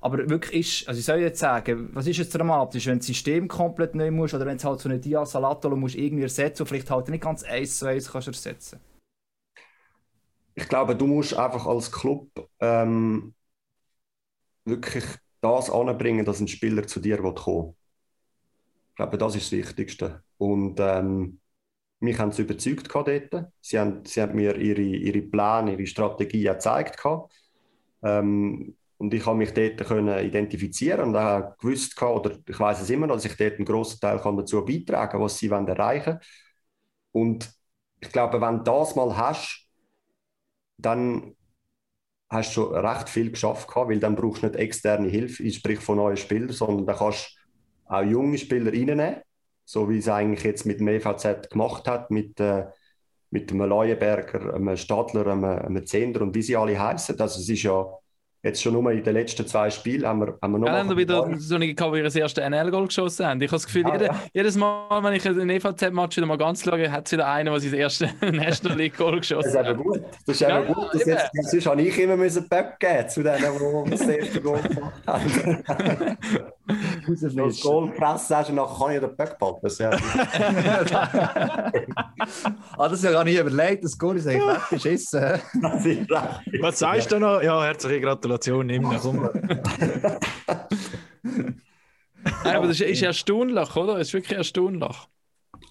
[0.00, 3.48] Aber wirklich ist, also ich soll jetzt sagen, was ist jetzt dramatisch, wenn das System
[3.48, 6.68] komplett neu muss oder wenn es halt so eine Dia Salatolo musst irgendwie ersetzen und
[6.68, 8.78] vielleicht halt nicht ganz eins zu eins kannst ersetzen?
[10.54, 12.28] Ich glaube, du musst einfach als Club
[12.60, 13.34] ähm,
[14.64, 15.04] wirklich
[15.46, 17.74] das anbringen, dass ein Spieler zu dir will.
[18.90, 20.22] Ich glaube, das ist das Wichtigste.
[20.38, 21.40] Und ähm,
[22.00, 23.52] mich haben sie überzeugt dort.
[23.60, 27.02] Sie haben, sie haben mir ihre, ihre Pläne, ihre Strategie gezeigt.
[28.02, 32.90] Ähm, und ich habe mich dort können identifizieren und auch gewusst, oder ich weiß es
[32.90, 36.20] immer noch, dass ich dort einen grossen Teil dazu beitragen kann, was sie erreichen wollen.
[37.12, 37.52] Und
[38.00, 39.66] ich glaube, wenn du das mal hast,
[40.78, 41.35] dann
[42.28, 45.96] hast du schon recht viel geschafft, weil dann brauchst du nicht externe Hilfe, sprich von
[45.96, 47.36] neuen Spielern, sondern dann kannst
[47.88, 49.16] du auch junge Spieler reinnehmen,
[49.64, 52.66] so wie es eigentlich jetzt mit dem EVZ gemacht hat, mit, äh,
[53.30, 57.20] mit einem Leuenberger, einem Stadler, einem, einem Zehnder und wie sie alle heißen.
[57.20, 57.86] Also es ist ja
[58.46, 60.96] jetzt schon nur in den letzten zwei Spielen haben wir, haben wir noch ja, haben
[60.96, 63.40] wieder so eine gehabt, wie das erste NL-Goal geschossen haben.
[63.42, 64.20] Ich habe das Gefühl, Ah, jede, ja.
[64.32, 67.60] jedes Mal, wenn ich einen EVZ-Match wieder mal ganz schaue, hat es wieder einen, der
[67.60, 69.76] sein erstes National League-Goal Das geschossen ist eben hat.
[69.76, 70.00] gut.
[70.26, 70.88] Das ist Ja, eben gut.
[70.92, 71.10] Das eben.
[71.10, 75.02] jetzt, sonst habe ich immer müssen Böck geben zu denen, die das erste Goal gemacht
[75.06, 75.62] haben.
[76.66, 79.36] Das Goal fressen hast und nachher kann ich den Böck
[79.78, 79.90] ja.
[82.76, 85.40] ah, das ist ja gar nicht überlegt, das Goal ist eigentlich recht beschissen.
[86.60, 87.40] Was sagst du noch?
[87.42, 89.28] Ja, herzliche Gratulation, nimm noch um.
[92.44, 93.98] Nein, aber das ist, ist erstaunlich, oder?
[93.98, 94.96] Es ist wirklich erstaunlich.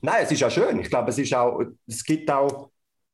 [0.02, 0.80] Nein, es ist ja schön.
[0.80, 2.70] Ich glaube, es ist auch, es gibt auch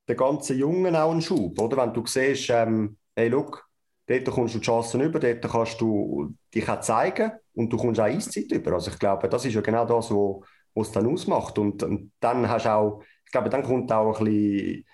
[0.07, 1.77] den ganzen Jungen auch einen Schub, oder?
[1.77, 3.67] Wenn du siehst, ähm, hey, look,
[4.07, 7.99] dort kommst du die Chancen über, dort kannst du dich auch zeigen und du kommst
[7.99, 8.73] auch Eiszeit über.
[8.73, 11.57] Also ich glaube, das ist ja genau das, was es dann ausmacht.
[11.57, 14.85] Und, und, dann hast du auch, ich glaube, dann kommt auch ein bisschen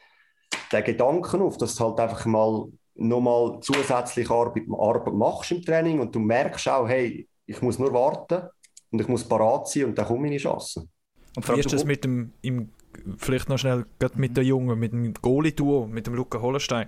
[0.71, 5.99] der Gedanke auf, dass du halt einfach mal nochmal zusätzliche Arbeit, Arbeit machst im Training
[5.99, 8.47] und du merkst auch, hey, ich muss nur warten
[8.91, 10.87] und ich muss parat sein und dann komme meine Chance.
[11.35, 12.69] Und wie ist das mit dem, im,
[13.17, 16.87] vielleicht noch schnell, mit der Jungen, mit dem Goalie-Duo, mit dem Luca Hollenstein?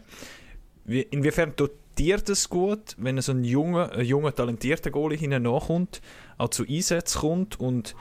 [0.86, 6.01] Wie, inwiefern tut dir das gut, wenn so ein junger, junger talentierter Goalie hinten nachkommt,
[6.38, 7.95] auch zu Einsätzen kommt und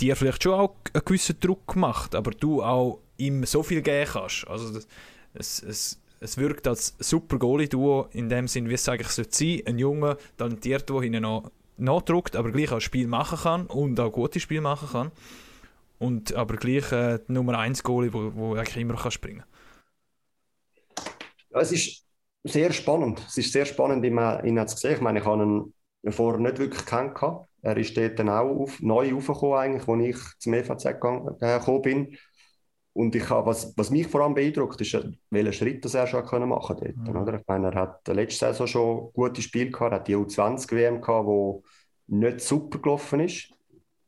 [0.00, 4.10] dir vielleicht schon auch einen gewissen Druck macht, aber du auch ihm so viel geben
[4.10, 4.48] kannst?
[4.48, 4.80] Also
[5.34, 9.60] es, es, es wirkt als super Goalie-Duo in dem Sinn, wie es eigentlich sollte sein,
[9.66, 14.40] ein junger, talentierter, der hinten nachdruckt, aber gleich auch Spiel machen kann und auch gute
[14.40, 15.12] Spiele machen kann.
[15.98, 19.44] Und aber gleich äh, Nummer 1 Goalie, wo, wo eigentlich immer kann springen
[21.50, 22.01] ja, Es ist
[22.44, 23.22] sehr spannend.
[23.26, 25.42] Es ist sehr spannend, ihn jetzt gesehen Ich meine, ich habe
[26.02, 27.46] ihn vorher nicht wirklich kennengelernt.
[27.62, 31.82] Er ist dort dann auch auf, neu aufgekommen, eigentlich, als ich zum EVZ äh, gekommen
[31.82, 32.16] bin.
[32.94, 34.98] Und ich habe, was, was mich vor allem beeindruckt, ist,
[35.30, 36.92] welchen Schritt das er schon können machen konnte.
[36.94, 37.16] Mhm.
[37.16, 37.40] Oder?
[37.40, 41.28] Ich meine, er hat letzte Saison schon gute Spiele gehabt, er hat die U20-WM gehabt,
[41.28, 43.50] die nicht super gelaufen ist.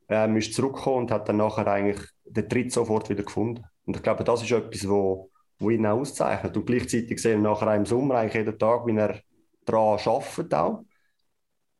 [0.07, 3.63] Er ist zurückgekommen und hat dann nachher eigentlich den Tritt sofort wieder gefunden.
[3.85, 6.55] Und ich glaube, das ist etwas, wo, wo ihn auch auszeichnet.
[6.55, 9.19] Und gleichzeitig sehen wir nachher im Sommer eigentlich jeden Tag, wie er
[9.65, 10.83] daran arbeitet auch.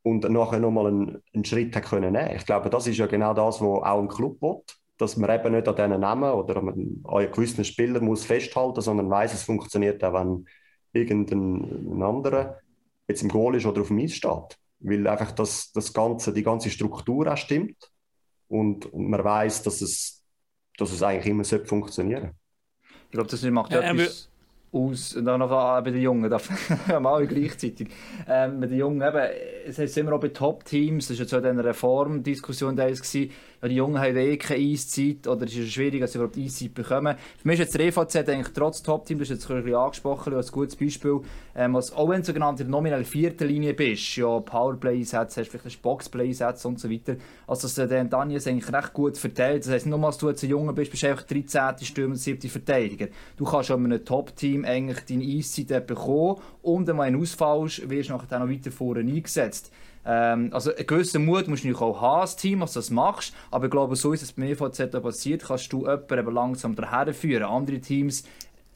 [0.03, 2.35] Und nachher nochmal einen, einen Schritt hat können nehmen.
[2.35, 4.61] Ich glaube, das ist ja genau das, was auch ein Club will
[4.97, 9.09] dass man eben nicht an diesen Namen oder an einen gewissen Spieler muss festhalten sondern
[9.09, 10.45] weiß, es funktioniert auch, wenn
[10.93, 12.59] irgendein anderer
[13.07, 14.57] jetzt im Goal ist oder auf dem Eis steht.
[14.79, 17.91] Weil einfach das, das Ganze, die ganze Struktur auch stimmt
[18.47, 20.23] und, und man weiß, dass es,
[20.77, 22.35] dass es eigentlich immer funktionieren sollte.
[23.15, 24.29] Ich glaube, das macht ja, etwas
[24.73, 26.31] aus, und dann noch bei den Jungen,
[27.05, 27.87] alle gleichzeitig.
[28.27, 29.29] Ähm, bei den Jungen eben,
[29.65, 33.31] es heißt immer auch bei Top-Teams, das war ja so in dieser Reformdiskussion da gewesen,
[33.65, 36.73] ja, die Jungen haben eh keine Eiszeit, oder es ist schwierig, dass sie überhaupt Eiszeit
[36.73, 37.15] bekommen.
[37.37, 40.33] Für mich ist jetzt der EVZ eigentlich trotz Top-Team, das ist jetzt ein bisschen angesprochen,
[40.33, 41.21] als gutes Beispiel,
[41.55, 45.81] ähm, als, auch wenn du sogenannt in der nominell vierten Linie bist, ja, Powerplay-Sätze hast,
[45.81, 47.15] Boxplay-Sätze und so weiter,
[47.47, 49.65] also dass der Daniel eigentlich recht gut verteilt.
[49.65, 51.85] Das heisst, nur als du jetzt ein Junge bist, bist du einfach 13.
[51.85, 52.49] Stürmer, 7.
[52.49, 53.07] Verteidiger.
[53.37, 57.63] Du kannst schon mit einem Top-Team eigentlich deine Eiszeit bekommen und wenn du einen Ausfall
[57.63, 59.71] wirst du nachher noch weiter vorne eingesetzt.
[60.05, 62.91] Ähm, also einen gewissen Mut musst du natürlich auch haben als Team, dass du das
[62.91, 67.13] machst, aber ich glaube, so ist es bei EVZ passiert, kannst du jemanden langsam daher
[67.13, 67.43] führen.
[67.43, 68.23] Andere Teams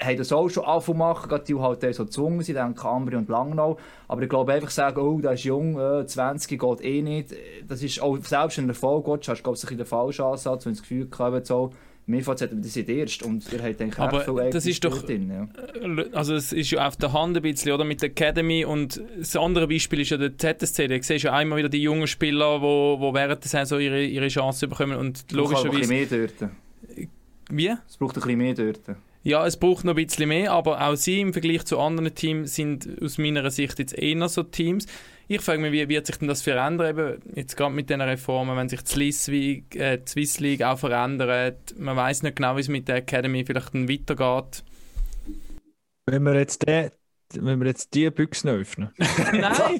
[0.01, 3.29] haben das auch schon angefangen machen, gerade die halt so gezwungen sind, dann Cambri und
[3.29, 3.77] Langnau.
[4.07, 7.35] Aber ich glaube einfach sagen, oh, der ist jung, äh, 20 geht eh nicht.
[7.67, 10.73] Das ist auch, selbst du Erfolg hast, hast du, glaube ich, den falschen Ansatz, wenn
[10.73, 11.71] du das Gefühl hast, so,
[12.09, 15.01] mir fällt es das nicht erst und ihr habt eigentlich Aber viel das ist doch,
[15.03, 15.47] drin, ja.
[15.79, 18.99] Äh, also es ist ja auf der Hand ein bisschen, oder, mit der Academy und
[19.17, 22.07] das andere Beispiel ist ja der ZSC, da siehst du ja einmal wieder die jungen
[22.07, 25.67] Spieler, die wo, wo während der Saison ihre, ihre Chance bekommen und logischerweise...
[25.67, 27.09] Es braucht ein bisschen mehr dort.
[27.51, 27.75] Wie?
[27.87, 28.97] Es braucht ein bisschen mehr dort.
[29.23, 32.55] Ja, es braucht noch ein bisschen mehr, aber auch sie im Vergleich zu anderen Teams
[32.55, 34.87] sind aus meiner Sicht jetzt eher so Teams.
[35.31, 38.57] Ich frage mich, wie wird sich denn das verändern, eben jetzt gerade mit den Reformen,
[38.57, 41.75] wenn sich die Swiss League, äh, auch verändert.
[41.77, 44.63] Man weiß nicht genau, wie es mit der Academy vielleicht dann weitergeht.
[46.07, 46.89] Wenn wir jetzt den
[47.35, 48.89] wenn wir jetzt die Büchsen öffnen.
[48.97, 49.79] Nein!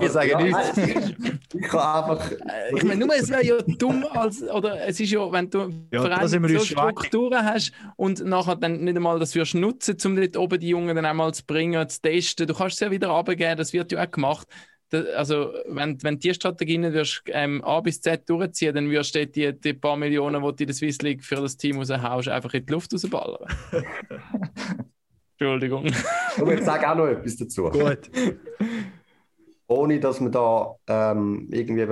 [0.00, 0.78] ich sage nichts.
[1.54, 2.32] Ich kann einfach.
[2.74, 6.28] Ich meine, nur es wäre ja dumm, als, oder es ist ja, wenn du ja,
[6.28, 10.68] so Strukturen hast und nachher dann nicht einmal das wirst nutzen, um dort oben die
[10.68, 12.46] Jungen dann einmal zu bringen, zu testen.
[12.46, 14.46] Du kannst es ja wieder abgeben, das wird ja auch gemacht
[14.92, 19.26] also wenn, wenn die Strategie nicht wirst, ähm, A bis Z durchziehen, dann wirst du
[19.26, 22.54] die, die paar Millionen, die du in der Swiss League für das Team raushaust, einfach
[22.54, 23.46] in die Luft rausballern.
[25.38, 25.84] Entschuldigung.
[26.40, 27.70] Und ich sage auch noch etwas dazu.
[27.70, 28.10] Gut.
[29.68, 31.82] Ohne, dass man da ähm, irgendwie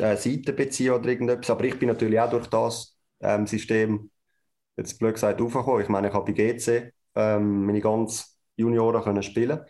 [0.00, 4.10] äh, Seiten beziehen oder irgendetwas, aber ich bin natürlich auch durch das ähm, System,
[4.76, 5.82] jetzt blöd gesagt, aufgekommen.
[5.82, 8.24] Ich meine, ich habe bei GC ähm, meine ganzen
[8.56, 9.60] Junioren können spielen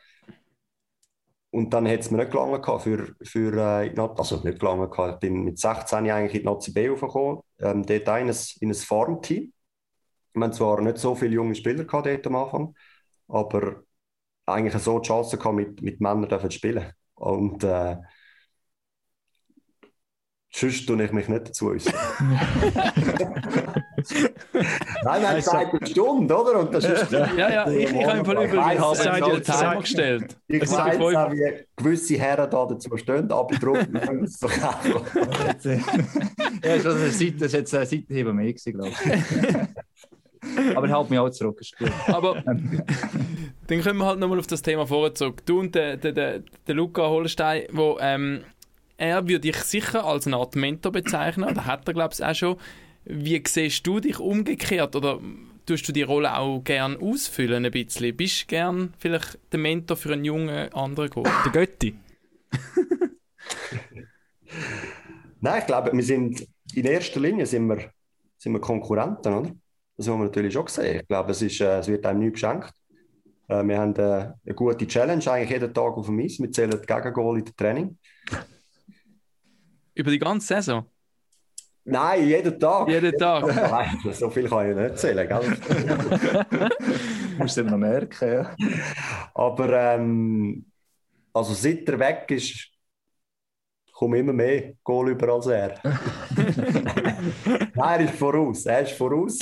[1.54, 5.44] und dann hat es mir nicht gelangen für, für äh, also nicht gelangen Ich bin
[5.44, 9.52] mit 16 eigentlich in die Nazi B aufgekommen, ähm, dort in ein, in ein Farmteam.
[10.32, 12.74] Wir hatten zwar nicht so viele junge Spieler dort am Anfang,
[13.28, 13.84] aber
[14.46, 16.92] eigentlich so die Chance gehabt, mit, mit Männern zu spielen.
[17.14, 17.98] Und äh,
[20.56, 21.94] sonst tue ich mich nicht dazu äußern.
[25.04, 26.60] Nein, haben gesagt, eine Stunde, oder?
[26.60, 29.20] Und das ist, Ja, ja, ich, ich habe im Fall über weiss, halb es Zeit
[29.24, 30.36] seid- den Timer seid- gestellt.
[30.48, 34.50] ich weiß auch, wie gewisse Herren da dazu stehen, aber darum können wir es doch
[34.62, 34.84] auch.
[36.64, 40.76] ja, das ist, Seite, jetzt ein Seitenheber mehr gewesen, glaube ich.
[40.76, 41.90] Aber ich halte mich auch zurück, ist gut.
[42.08, 42.34] Aber
[43.66, 45.44] dann kommen wir halt nochmal auf das Thema vorher zurück.
[45.46, 48.42] Du und der, der, der, der Luca Holstein, wo, ähm,
[48.96, 52.34] er würde dich sicher als eine Art Mentor bezeichnen, oder hat er, glaube ich, auch
[52.34, 52.56] schon.
[53.04, 55.20] Wie siehst du dich umgekehrt, oder
[55.66, 58.16] tust du die Rolle auch gern ausfüllen ein bisschen?
[58.16, 61.30] Bist du gern vielleicht der Mentor für einen jungen anderen Goal?
[61.44, 61.94] Der Götti.
[65.40, 67.90] Nein, ich glaube, wir sind in erster Linie sind wir,
[68.38, 69.50] sind wir Konkurrenten, oder?
[69.96, 71.00] Das haben wir natürlich schon gesehen.
[71.00, 72.72] Ich glaube, es, ist, äh, es wird einem nichts geschenkt.
[73.48, 76.38] Äh, wir haben äh, eine gute Challenge eigentlich jeden Tag auf dem Eis.
[76.40, 77.98] Wir zählen die Gegengol in der Training.
[79.94, 80.86] Über die ganze Saison?
[81.84, 82.88] Nein, jeden Tag.
[82.88, 83.46] Jeden Tag?
[83.54, 85.28] Nein, so viel kann ich nicht zählen.
[85.28, 86.68] Gell?
[87.34, 88.56] Du musst es immer noch merken, ja.
[89.34, 90.64] Aber ähm,
[91.32, 92.70] also seit er weg ist,
[93.92, 95.80] kommen immer mehr Goal über als er.
[97.74, 98.66] nein, er ist voraus.
[98.66, 99.40] Er ist voraus.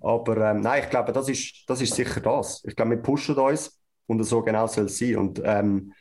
[0.00, 2.64] Aber ähm, nein, ich glaube, das ist, das ist sicher das.
[2.64, 5.16] Ich glaube, wir pushen uns und so genau soll es sein.
[5.16, 5.92] Und ähm,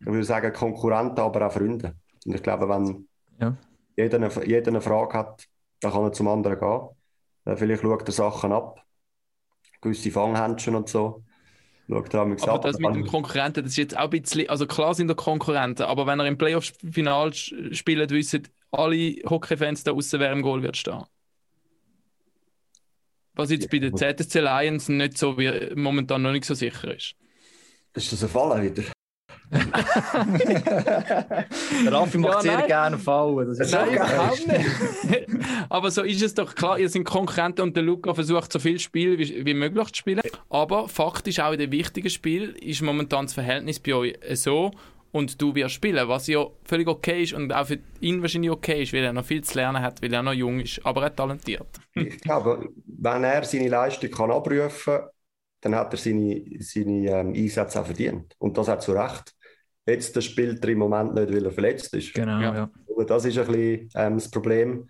[0.00, 1.96] ich würde sagen, Konkurrenten, aber auch Freunde.
[2.26, 3.08] Und ich glaube, wenn
[3.40, 3.56] Ja.
[3.96, 5.48] jeder, eine, jeder eine Frage hat,
[5.80, 6.88] dann kann er zum anderen gehen.
[7.44, 8.84] Äh, vielleicht schaut er Sachen ab.
[9.80, 11.24] Gewisse Fanghändchen und so.
[11.88, 12.62] Schaut er Aber ab.
[12.62, 15.82] das mit dem Konkurrenten, das ist jetzt auch ein bisschen, also klar sind da Konkurrenten,
[15.82, 20.76] aber wenn er im Playoff-Final spielt, wissen alle Hockey-Fans da außen, wer im Goal wird
[20.76, 21.02] stehen.
[23.34, 27.14] Was jetzt bei den ZSC Lions nicht so wie momentan noch nicht so sicher ist.
[27.94, 28.84] Ist das ein Fall wieder?
[31.86, 33.48] Raffi macht Ja, sehr gerne Fallen.
[33.48, 34.66] Das ist Ja, Nein, überhaupt nicht.
[35.68, 38.78] Aber so ist es doch klar, ihr sind Konkurrenten und der Luca versucht so viel
[38.78, 40.22] Spiel wie, wie möglich zu spielen.
[40.48, 44.70] Aber faktisch auch in den wichtigen Spielen ist momentan das Verhältnis bei euch so
[45.12, 48.82] und du wirst spielen, was ja völlig okay ist und auch für ihn wahrscheinlich okay
[48.82, 51.14] ist, weil er noch viel zu lernen hat, weil er noch jung ist, aber er
[51.14, 51.66] talentiert.
[51.94, 55.08] Ich glaube, wenn er seine Leistung kann abrufen kann,
[55.60, 58.34] dann hat er seine, seine ähm, Einsätze auch verdient.
[58.38, 59.34] Und das hat zu Recht.
[59.86, 62.14] Jetzt spielt er im Moment nicht, weil er verletzt ist.
[62.14, 62.54] Genau, Ja.
[62.54, 62.70] ja.
[62.90, 64.88] Aber Das ist ein bisschen ähm, das Problem.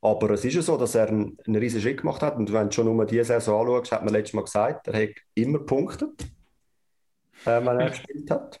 [0.00, 2.36] Aber es ist ja so, dass er einen, einen riesen Schritt gemacht hat.
[2.36, 5.14] Und wenn du schon nur diese Saison anschaust, hat man letztes Mal gesagt, er hat
[5.34, 6.12] immer Punkte,
[7.44, 8.60] äh, wenn er gespielt hat.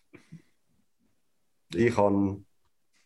[1.74, 2.42] Ich habe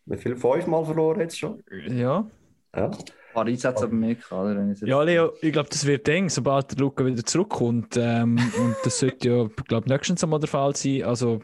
[0.07, 0.37] wie viel?
[0.37, 1.63] Fünfmal verloren jetzt schon.
[1.89, 2.27] Ja.
[2.75, 2.87] Ja.
[2.87, 4.71] Ein paar Einsätze aber mehr gehabt, oder?
[4.73, 7.97] Ich Ja, Leo, ich glaube, das wird eng, sobald der Luca wieder zurückkommt.
[7.97, 11.05] Ähm, und das sollte ja, glaube nächstens einmal der Fall sein.
[11.05, 11.41] Also,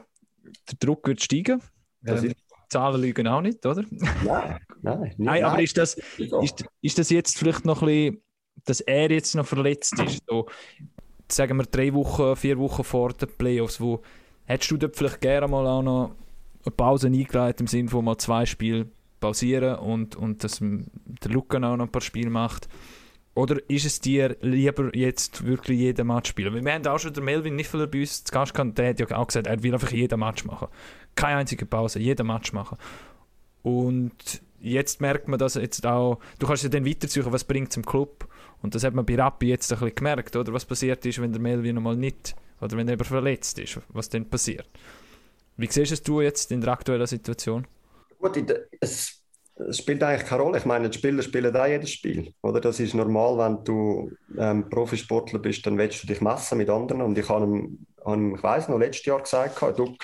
[0.71, 1.63] der Druck wird steigen.
[2.03, 2.35] Das Ähm,
[2.69, 3.85] Zahlen lügen auch nicht, oder?
[4.25, 8.23] nein, nein, Nein, aber ist das, ist, ist das jetzt vielleicht noch ein bisschen,
[8.65, 10.23] dass er jetzt noch verletzt ist?
[10.27, 10.47] So,
[11.31, 14.03] sagen wir drei Wochen, vier Wochen vor den Playoffs, wo
[14.45, 16.15] hättest du dort vielleicht gerne mal auch noch
[16.65, 18.87] eine Pause eingeleitet, im Sinne von mal zwei Spiele
[19.21, 22.69] pausieren und, und dass der Luca auch noch ein paar Spiele macht?
[23.39, 26.65] Oder ist es dir lieber jetzt wirklich jeden Match spielen?
[26.65, 29.07] Wir haben auch schon den Melvin Niffeler bei uns zu Gast gehabt, der hat ja
[29.17, 30.67] auch gesagt, er will einfach jeden Match machen.
[31.15, 32.79] Keine einzige Pause, jeden Match machen.
[33.63, 37.77] Und jetzt merkt man das jetzt auch, du kannst ja dann weitersuchen, was bringt es
[37.77, 38.27] im Club.
[38.61, 40.53] Und das hat man bei Rappi jetzt ein bisschen gemerkt, oder?
[40.53, 44.09] Was passiert ist, wenn der Melvin nochmal nicht, oder wenn er eben verletzt ist, was
[44.09, 44.69] dann passiert.
[45.57, 47.69] Wie siehst es du jetzt in der aktuellen Situation?
[48.19, 48.37] Gut,
[48.81, 49.18] es,
[49.69, 50.59] es spielt eigentlich keine Rolle.
[50.59, 52.33] Ich meine, die Spieler spielen auch jedes Spiel.
[52.43, 52.61] Oder?
[52.61, 57.03] Das ist normal, wenn du ähm, Profisportler bist, dann willst du dich messen mit anderen.
[57.03, 57.87] Und ich habe ihm,
[58.35, 59.97] ich weiß noch, letztes Jahr gesagt, du,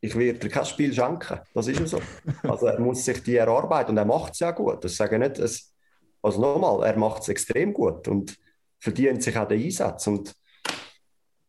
[0.00, 1.40] ich werde dir kein Spiel schenken.
[1.54, 2.00] Das ist ja so.
[2.42, 4.84] Also er muss sich die erarbeiten und er macht es ja gut.
[4.84, 5.38] Das sage ich nicht.
[5.38, 5.72] Es,
[6.20, 8.36] also nochmal, er macht es extrem gut und
[8.78, 10.06] verdient sich auch den Einsatz.
[10.06, 10.34] Und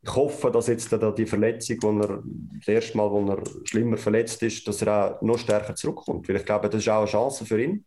[0.06, 2.22] ich hoffe, dass jetzt da die Verletzung, wo er
[2.58, 6.28] das erste Mal, wo er schlimmer verletzt ist, dass er auch noch stärker zurückkommt.
[6.28, 7.86] Weil ich glaube, das ist auch eine Chance für ihn,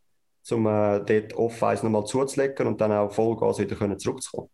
[0.51, 4.49] um äh, dort Off-Ice nochmal zuzulegen und dann auch Vollgas wieder können zurückzukommen.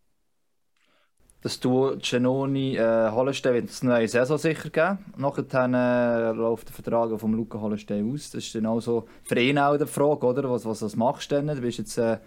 [1.39, 4.99] Das Duo Genoni äh, Hollenstein wird eine neue Saison sicher geben.
[5.17, 8.31] Nachher äh, läuft der Vertrag von Luca Hollenstein aus.
[8.31, 10.49] Das ist dann auch so für ihn auch die Frage, oder?
[10.49, 11.47] Was, was, was machst du denn?
[11.47, 12.19] Du bist jetzt, äh,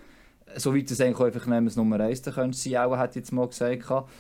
[0.57, 3.49] so es eigentlich einfach nehmen, Nummer 1 dann könntest du sein, auch, hat jetzt mal
[3.49, 3.83] gesagt.
[3.83, 4.11] gehabt.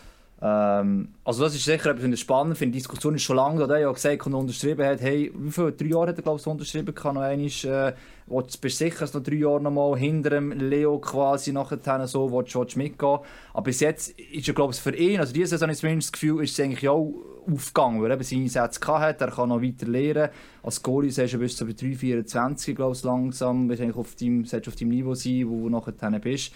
[0.42, 2.60] Ähm, also das ist sicher etwas, was spannend.
[2.60, 5.72] Die Diskussion ist schon lange, da er ja gesagt und unterschrieben hat, hey, wie viele,
[5.72, 7.94] drei Jahre hat er glaube ich unterschrieben, kann noch einmal, äh,
[8.26, 12.30] willst, bist sicher, dass noch drei Jahre noch mal hinter dem Leo quasi nachher so
[12.30, 13.18] willst, willst mitgehen.
[13.54, 16.20] Aber bis jetzt ist er glaube ich für ihn, also diese Saison ist zumindest das
[16.20, 17.14] Gefühl, ist es eigentlich auch
[17.50, 20.28] aufgegangen, weil er eben seine Sätze hat, er kann noch weiter lernen.
[20.62, 24.14] Als Goalie sagst du, bist du bei 3, 24 glaube ich langsam, bist eigentlich auf
[24.16, 26.52] deinem, auf deinem Niveau sein, wo du nachher bist.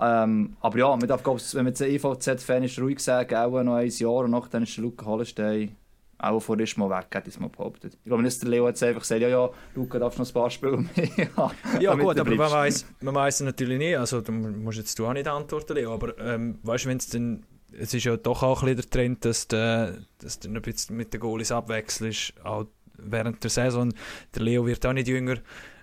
[0.00, 3.88] Ähm, aber ja, man darf, wenn man jetzt EVZ-Fan ist, ruhig sagen, auch noch ein
[3.88, 5.76] Jahr und nachher ist der Luca Hollenstein
[6.22, 7.94] auch vorerst mal weg, ich es mal behauptet.
[7.94, 10.76] Ich glaube der Leo hat einfach gesagt, ja, ja, Luca, darfst noch ein paar Spiele
[10.78, 15.06] mehr Ja gut, aber man weiß, man weiß natürlich nicht, also du musst jetzt du
[15.06, 18.42] auch nicht antworten, Leo, aber ähm, weißt du, wenn es dann, es ist ja doch
[18.42, 22.34] auch ein bisschen der Trend, dass du, dass du ein bisschen mit den Goalies abwechselst,
[22.44, 22.66] auch
[22.98, 23.92] während der Saison.
[24.34, 25.36] Der Leo wird auch nicht jünger,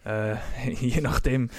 [0.06, 0.36] äh,
[0.72, 1.50] je nachdem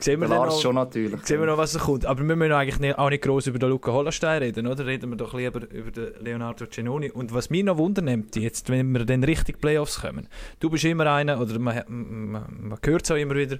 [0.00, 1.24] Sehen wir, noch, schon natürlich.
[1.26, 2.06] Sehen wir noch, was kommt.
[2.06, 4.86] Aber wir müssen eigentlich nicht, auch nicht gross über den Luca Hollenstein reden, oder?
[4.86, 7.10] Reden wir doch lieber über den Leonardo Cenoni.
[7.10, 10.28] Und was mich noch wundernimmt, jetzt, wenn wir dann richtig Playoffs kommen,
[10.60, 13.58] du bist immer einer, oder man, man, man hört es auch immer wieder,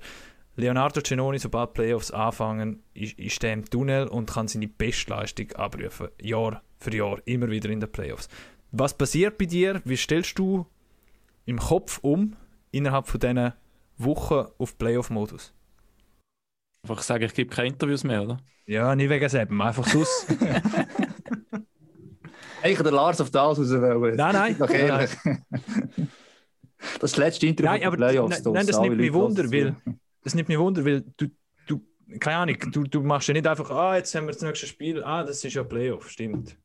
[0.55, 6.09] Leonardo Cenoni, sobald Playoffs anfangen, ist, ist er im Tunnel und kann seine Bestleistung abrufen.
[6.21, 8.29] Jahr für Jahr, immer wieder in den Playoffs.
[8.71, 9.81] Was passiert bei dir?
[9.85, 10.67] Wie stellst du
[11.47, 12.37] im Kopf um,
[12.71, 13.53] innerhalb von diesen
[13.99, 15.53] Wochen auf Playoff-Modus?
[16.83, 18.39] Einfach sagen, ich gebe keine Interviews mehr, oder?
[18.67, 20.27] Ja, nicht wegen selber, einfach sus.
[22.63, 24.17] Eigentlich der Lars auf das raus wollen.
[24.17, 24.57] Nein, nein.
[24.59, 25.11] Doch ehrlich.
[27.01, 28.45] Das letzte Interview nein, aber, Playoffs.
[28.45, 29.75] Nein, nein, das nimmt mich Wunder, weil,
[30.23, 31.27] das nimmt mich Wunder, weil du,
[31.67, 31.81] du,
[32.21, 35.03] keine Ahnung, du, du machst ja nicht einfach, ah, jetzt haben wir das nächste Spiel,
[35.03, 36.57] ah, das ist ja Playoff, stimmt.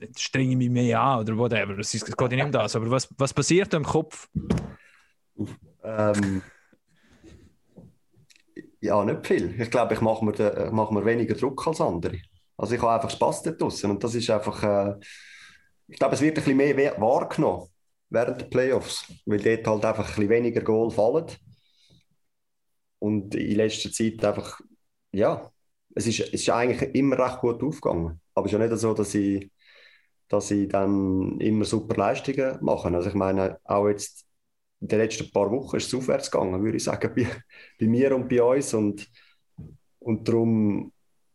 [0.00, 2.74] Jetzt strenge ich mich mehr an oder whatever, das, ist, das geht nicht um das,
[2.74, 4.28] aber was, was passiert da im Kopf?
[5.84, 6.42] Ähm,
[8.82, 9.60] ja, nicht viel.
[9.60, 12.18] Ich glaube, ich mache mir, de, mach mir weniger Druck als andere.
[12.56, 13.90] Also ich habe einfach Spaß dort draussen.
[13.92, 14.96] Und das ist einfach, äh,
[15.88, 17.68] ich glaube, es wird ein bisschen mehr wahrgenommen
[18.10, 21.26] während der Playoffs, weil dort halt einfach ein bisschen weniger Goal fallen.
[22.98, 24.60] Und in letzter Zeit einfach,
[25.12, 25.50] ja,
[25.94, 28.20] es ist, es ist eigentlich immer recht gut aufgegangen.
[28.34, 29.50] Aber es ist ja nicht so, dass ich,
[30.28, 32.88] dass ich dann immer super Leistungen mache.
[32.88, 34.26] Also ich meine, auch jetzt
[34.82, 37.26] in den letzten paar Wochen ist es aufwärts gegangen, würde ich sagen, bei,
[37.78, 38.74] bei mir und bei uns.
[38.74, 39.08] Und,
[40.00, 40.92] und darum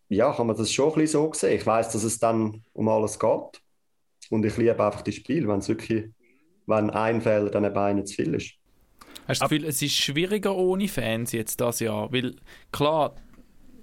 [0.09, 1.57] ja, kann man das schon ein bisschen so sehen.
[1.57, 3.61] Ich weiß, dass es dann um alles geht.
[4.29, 6.05] Und ich liebe einfach das Spiel, wenn es wirklich,
[6.65, 8.53] wenn ein Fehler dann eben einer zu viel ist.
[9.27, 12.11] Hast du das Gefühl, es ist schwieriger ohne Fans jetzt das Jahr?
[12.11, 12.35] Weil
[12.71, 13.15] klar,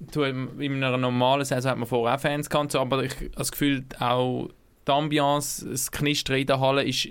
[0.01, 3.53] du, in einer normalen Saison hat man vorher auch Fans gehabt, aber ich habe das
[3.53, 4.51] Gefühl, auch
[4.87, 7.09] die Ambiance, das Knistern in der Halle ist,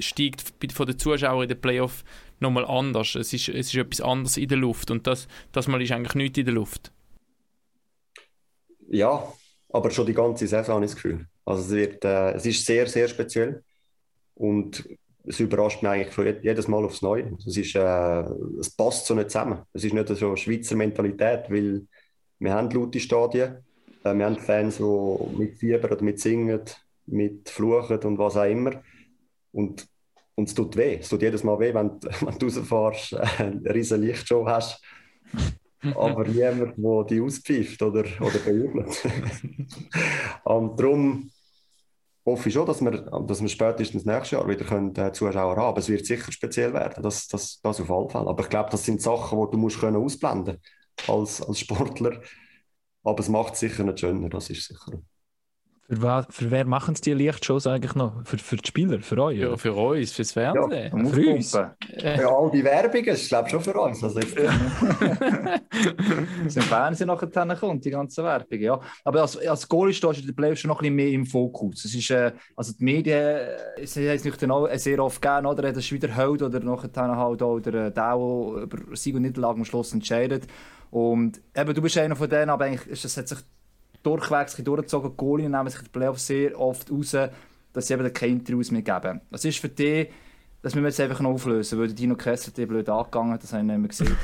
[0.00, 0.42] steigt
[0.72, 2.04] von den Zuschauern in den Playoff
[2.40, 3.14] nochmal anders.
[3.14, 6.14] Es ist, es ist etwas anderes in der Luft und das, das Mal ist eigentlich
[6.14, 6.92] nichts in der Luft.
[8.88, 9.32] Ja,
[9.70, 11.26] aber schon die ganze Saison habe ich das Gefühl.
[11.44, 13.62] Also es, wird, äh, es ist sehr, sehr speziell
[14.34, 14.86] und
[15.24, 17.36] es überrascht mich eigentlich jedes Mal aufs Neue.
[17.46, 18.24] Es, ist, äh,
[18.60, 19.62] es passt so nicht zusammen.
[19.72, 21.86] Es ist nicht so Schweizer Mentalität, weil
[22.38, 23.58] wir haben laute Stadien,
[24.04, 26.60] äh, wir haben Fans, die mit Fieber oder mit Singen
[27.12, 28.82] mit Fluchen und was auch immer.
[29.52, 29.86] Und,
[30.34, 30.98] und es tut weh.
[31.00, 34.82] Es tut jedes Mal weh, wenn, wenn du rausfährst, eine riesige Lichtshow hast,
[35.94, 39.02] aber niemand, der die auspfeift oder, oder bejubelt.
[40.44, 41.30] und darum
[42.24, 42.92] hoffe ich schon, dass wir,
[43.26, 46.72] dass wir spätestens nächstes Jahr wieder können, äh, Zuschauer haben Aber es wird sicher speziell
[46.72, 48.28] werden, das, das, das auf alle Fälle.
[48.28, 50.58] Aber ich glaube, das sind Sachen, die du musst können ausblenden
[51.08, 52.20] als, als Sportler.
[53.02, 55.02] Aber es macht es sicher nicht schöner, das ist sicher.
[55.92, 58.14] Für, was, für wer machen es die Lichtshows eigentlich noch?
[58.24, 59.38] Für, für die Spieler, für euch?
[59.38, 60.90] Ja, für uns, fürs Fernsehen.
[60.90, 61.52] Ja, für uns.
[61.52, 61.76] Ja,
[62.34, 64.02] all die Werbungen, ist glaube schon für uns.
[64.02, 64.34] Also ich...
[66.44, 68.80] Im Fernsehen nachher kommt, die ganze Werbung, ja.
[69.04, 71.84] Aber als, als Goalie stehst du der schon noch ein bisschen mehr im Fokus.
[71.84, 73.40] Es ist, äh, also die Medien,
[73.82, 74.40] sie haben es nicht
[74.80, 75.74] sehr oft gegeben, oder?
[75.74, 79.66] Das ist wieder Held oder nachher halt auch der, der über Sieg und Niederlage am
[79.66, 80.46] Schluss entscheidet.
[80.90, 83.40] Und eben, du bist einer von denen, aber eigentlich ist das, hat sich
[84.02, 85.10] durchwegs durchgezogen.
[85.10, 87.16] Die Goalien nehmen sich die Playoffs sehr oft raus,
[87.72, 89.20] dass sie eben keine Interviews mehr geben.
[89.30, 90.10] Das ist für dich,
[90.62, 93.62] das müssen wir jetzt einfach noch auflösen, weil Dino Kessler die blöd angegangen das habe
[93.62, 94.16] ich nicht mehr gesehen.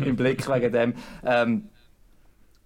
[0.06, 0.94] Im Blick wegen dem.
[1.24, 1.68] Ähm,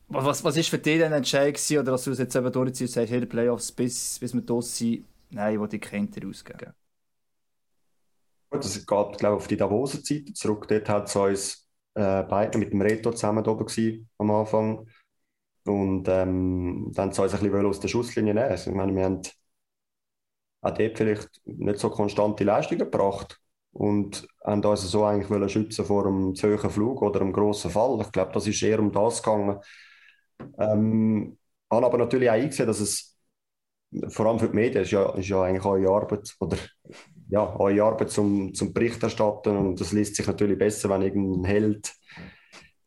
[0.09, 2.97] was, was ist für dich denn entscheidend gewesen, oder dass du es jetzt eben durchziehst
[2.97, 6.45] und sagst, hey, Playoffs, bis, bis wir dort sind, nein, ich will die keine Interviews
[6.45, 6.73] geben?
[8.51, 10.69] Das geht, glaube ich, auf die Davoser Zeit zurück.
[10.69, 14.87] Dort hat es uns äh, beide mit dem Reto zusammen oben gewesen, am Anfang.
[15.67, 18.51] Und ähm, dann soll es ein bisschen aus der Schusslinie nehmen.
[18.51, 19.23] Also, ich meine, wir haben
[20.63, 23.41] auch dort vielleicht nicht so konstante Leistungen gebracht
[23.73, 28.01] und haben uns so eigentlich schützen vor einem zu hohen Flug oder einem grossen Fall.
[28.01, 29.59] Ich glaube, das ist eher um das gegangen.
[30.59, 31.39] Ähm,
[31.71, 33.17] habe aber natürlich auch eingesehen, dass es
[34.09, 36.57] vor allem für die Medien, ist ja, ist ja eigentlich eure Arbeit, oder
[37.29, 41.45] ja, eure Arbeit zum, zum Bericht erstatten und das liest sich natürlich besser, wenn irgendein
[41.45, 41.93] Held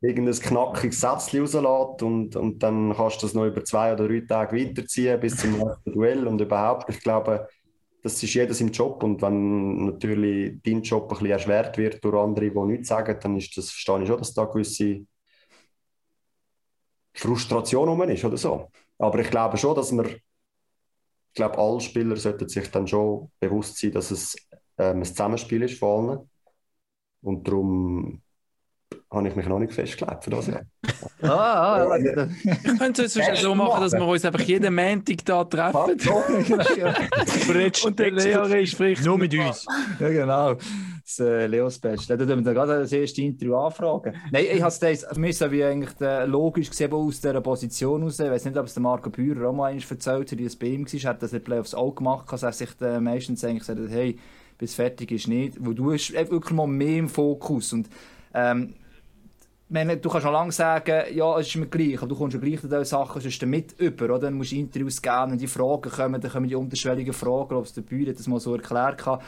[0.02, 4.22] irgendein knackiges Sätzchen rauslässt und, und dann kannst du das noch über zwei oder drei
[4.22, 7.48] Tage weiterziehen bis zum nächsten Duell und überhaupt, ich glaube,
[8.04, 12.16] das ist jedes im Job und wenn natürlich dein Job ein bisschen erschwert wird durch
[12.16, 15.06] andere, die nichts sagen, dann ist das, verstehe ich schon, dass da gewisse
[17.14, 18.72] Frustration rum ist oder so.
[19.00, 20.22] Aber ich glaube schon, dass man, ich
[21.34, 24.36] glaube, alle Spieler sollten sich dann schon bewusst sein, dass es
[24.78, 26.30] ähm, ein Zusammenspiel ist von allen.
[27.22, 28.22] Und darum
[29.12, 30.62] habe ich mich noch nicht festgelegt für das Jahr.
[31.22, 35.26] Ah, ah, ah, Ich könnte es sonst so machen, dass wir uns einfach jeden Montag
[35.26, 35.80] da treffen.
[37.86, 39.66] Und der Leo spricht Nur mit uns.
[40.00, 40.56] ja, genau.
[41.04, 42.10] Das äh, Leos Best.
[42.10, 44.14] Da tun wir gerade das erste Interview anfragen.
[44.30, 48.04] Nein, ich habe es für mich so wie eigentlich äh, logisch gesehen, aus dieser Position
[48.04, 48.20] raus.
[48.20, 50.68] Ich weiß nicht, ob es der Marco Bührer auch mal erzählt hat, wie es bei
[50.68, 51.10] ihm war.
[51.10, 54.20] hat das in Playoffs auch gemacht, dass er sich äh, meistens eigentlich gesagt hat, hey,
[54.58, 55.56] bis fertig ist nicht.
[55.60, 57.72] Wo du hast wirklich mal mehr im Fokus.
[57.72, 57.88] Und
[58.38, 58.74] ähm,
[59.70, 62.40] meine, du kannst noch lange sagen, ja, es ist mir gleich, aber du kommst ja
[62.40, 64.20] gleich zu diesen Sachen sonst damit über, oder?
[64.20, 67.66] Dann musst du Interviews geben und die Fragen kommen, dann kommen die unterschwelligen Fragen, ob
[67.66, 69.22] es der Bühne das mal so erklärt hat.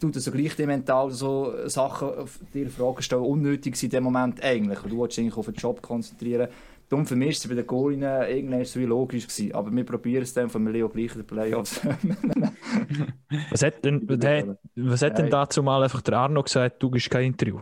[0.00, 2.10] Du tust so gleich mental so Sachen,
[2.52, 5.54] dir Fragen stellen, unnötig sind in dem Moment eigentlich, du wolltest dich eigentlich auf den
[5.54, 6.48] Job konzentrieren.
[6.90, 9.54] Darum für mich ist es bei den Goalinnen irgendwann so wie logisch gewesen.
[9.54, 11.80] Aber wir probieren es dann von Leo gleich in den Playoffs.
[13.50, 14.08] was hat denn,
[14.74, 17.60] was hat denn dazu mal einfach der Arno gesagt, du gibst kein Interview?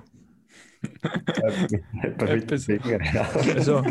[2.03, 2.67] Etwas.
[2.67, 3.29] ja.
[3.55, 3.83] Also,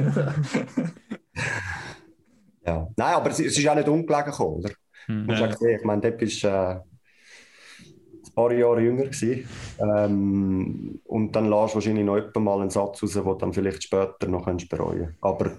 [2.66, 2.88] ja.
[2.96, 4.72] Nein, aber es, es ist auch nicht ungelegen gekommen, oder?
[5.06, 5.28] Hm.
[5.28, 9.48] Du hast ja gesehen, ich meine, dort bist du äh, ein paar Jahre jünger gewesen.
[9.80, 13.84] Ähm, und dann lässt du wahrscheinlich noch mal einen Satz raus, den du dann vielleicht
[13.84, 15.24] später noch kannst bereuen kannst.
[15.24, 15.58] Aber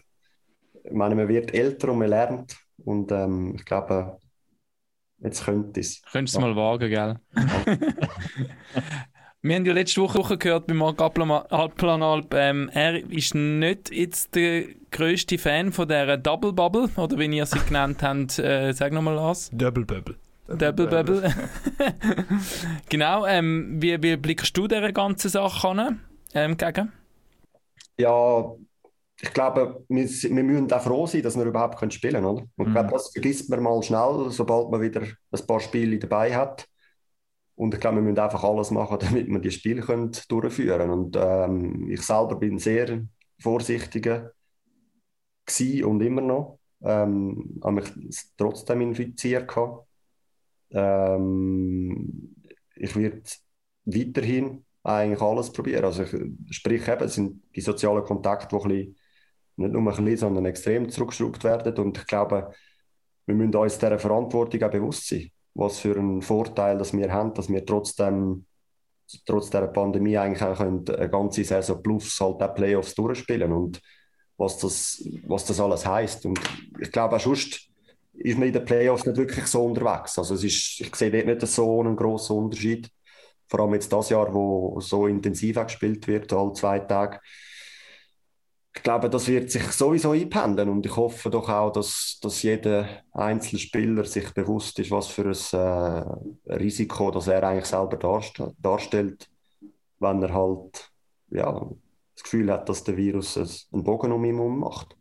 [0.85, 2.57] ich meine, man wird älter und man lernt.
[2.85, 4.19] Und ähm, ich glaube,
[5.19, 6.03] jetzt könnte es.
[6.03, 7.19] Könntest du es mal wagen, gell?
[9.41, 14.65] Wir haben ja letzte Woche gehört bei Marc Alplanalp, ähm, er ist nicht jetzt der
[14.91, 19.17] grösste Fan von dieser Double Bubble, oder wie ihr sie genannt habt, äh, sag nochmal
[19.17, 19.49] was.
[19.53, 20.17] Double Bubble.
[20.49, 21.33] Double Bubble.
[22.89, 26.01] genau, ähm, wie, wie blickst du dieser ganzen Sache an,
[26.35, 26.91] ähm, gegen?
[27.97, 28.45] Ja,
[29.21, 32.43] ich glaube, wir, wir müssen auch froh sein, dass wir überhaupt spielen können, oder?
[32.57, 36.35] Und ich glaube, das vergisst man mal schnell, sobald man wieder ein paar Spiele dabei
[36.35, 36.67] hat.
[37.59, 41.13] Und ich glaube, wir müssen einfach alles machen, damit wir die Spiele können durchführen können.
[41.17, 43.05] Ähm, ich selber bin sehr
[43.41, 44.33] vorsichtiger
[45.85, 46.61] und immer noch.
[46.83, 47.93] Ähm, habe mich
[48.37, 49.53] trotzdem infiziert.
[50.71, 52.37] Ähm,
[52.77, 53.23] ich werde
[53.87, 55.85] weiterhin eigentlich alles probieren.
[55.85, 56.15] Also ich,
[56.51, 58.97] sprich eben, es sind die sozialen Kontakte, die ein bisschen,
[59.57, 61.77] nicht nur ein bisschen, sondern extrem zurückgeschraubt werden.
[61.79, 62.53] Und ich glaube,
[63.27, 67.35] wir müssen uns dieser Verantwortung auch bewusst sein was für einen Vorteil dass wir haben,
[67.35, 68.45] dass wir trotzdem
[69.27, 73.81] trotz der Pandemie eigentlich auch eine ganze Saison plus halt auch Playoffs durchspielen und
[74.37, 76.41] was das, was das alles heißt und
[76.81, 77.69] ich glaube auch sonst
[78.15, 80.19] ist man in den Playoffs nicht wirklich so unterwegs.
[80.19, 82.91] Also es ist, ich sehe dort nicht so einen grossen Unterschied.
[83.49, 87.21] Vor allem jetzt das Jahr, wo so intensiv gespielt wird, alle zwei Tage
[88.79, 92.89] ich glaube, das wird sich sowieso einpendeln und ich hoffe doch auch, dass, dass jeder
[93.11, 98.41] einzelne Spieler sich bewusst ist, was für ein äh, Risiko das er eigentlich selber darst
[98.63, 99.29] darstellt,
[99.99, 100.93] wenn er halt
[101.31, 101.69] ja,
[102.15, 103.37] das Gefühl hat, dass der Virus
[103.73, 104.97] einen Bogen um ihn herum macht.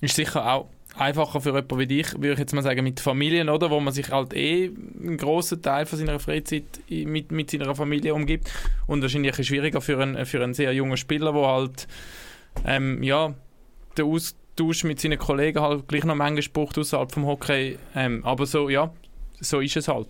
[0.00, 3.48] Ist sicher auch einfacher für jemanden wie dich, würde ich jetzt mal sagen, mit Familien,
[3.48, 3.70] oder?
[3.70, 4.70] Wo man sich halt eh
[5.00, 8.50] einen grossen Teil von seiner Freizeit mit, mit seiner Familie umgibt.
[8.86, 11.88] Und wahrscheinlich ist schwieriger für einen, für einen sehr jungen Spieler, der halt,
[12.64, 13.34] ähm, ja,
[13.96, 17.78] der Austausch mit seinen Kollegen halt gleich noch manchmal braucht außerhalb vom Hockey.
[17.94, 18.92] Ähm, aber so, ja,
[19.40, 20.08] so ist es halt.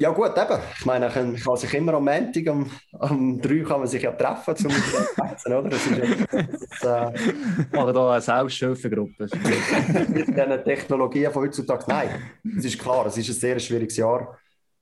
[0.00, 0.60] Ja gut, eben.
[0.76, 4.10] Ich meine, man kann sich immer am Montag, um, um drei kann man sich ja
[4.12, 5.68] treffen, zum Essen, oder?
[5.68, 9.28] Das ist ja, das, äh, Machen da eine Selbsthilfegruppe.
[10.08, 11.84] mit diesen Technologien von heutzutage.
[11.86, 12.08] Nein,
[12.58, 14.36] es ist klar, es ist ein sehr schwieriges Jahr.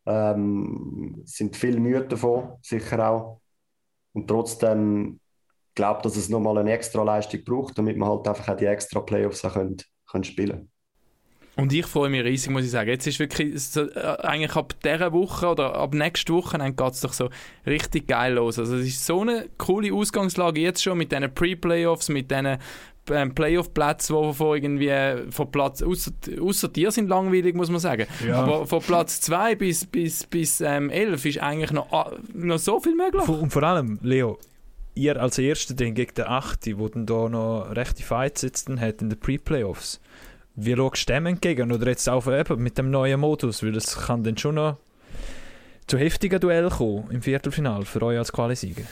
[0.06, 3.40] Ähm, es sind viele müde davon, sicher auch.
[4.14, 5.20] Und trotzdem
[5.74, 8.66] glaube ich, dass es nochmal eine extra Leistung braucht, damit man halt einfach auch die
[8.66, 10.71] extra Playoffs auch können, können spielen kann.
[11.55, 12.88] Und ich freue mich riesig, muss ich sagen.
[12.88, 17.00] Jetzt ist wirklich, so, äh, eigentlich ab dieser Woche oder ab nächster Woche geht es
[17.00, 17.28] doch so
[17.66, 18.59] richtig geil los.
[18.59, 22.57] Also es ist so eine coole Ausgangslage jetzt schon mit diesen Pre-Playoffs, mit diesen
[23.11, 28.07] ähm, Playoff-Plätzen, die von irgendwie äh, von Platz, außer dir sind langweilig, muss man sagen.
[28.26, 28.36] Ja.
[28.36, 32.80] Aber von Platz 2 bis, bis, bis ähm, 11 ist eigentlich noch, ah, noch so
[32.80, 33.28] viel möglich.
[33.28, 34.38] Und vor allem, Leo,
[34.94, 39.11] ihr als Erster gegen den 8., wo dann da noch rechte Fights sitzen hat in
[39.11, 40.00] den Pre-Playoffs
[40.55, 41.72] Wie schaust du dem entgegen?
[41.72, 43.62] Oder jetzt auch eben mit dem neuen Modus?
[43.62, 44.76] Weil es kann dann schon noch
[45.86, 48.84] zu heftigen Duell kommen im Viertelfinal für euch als Qualisieger.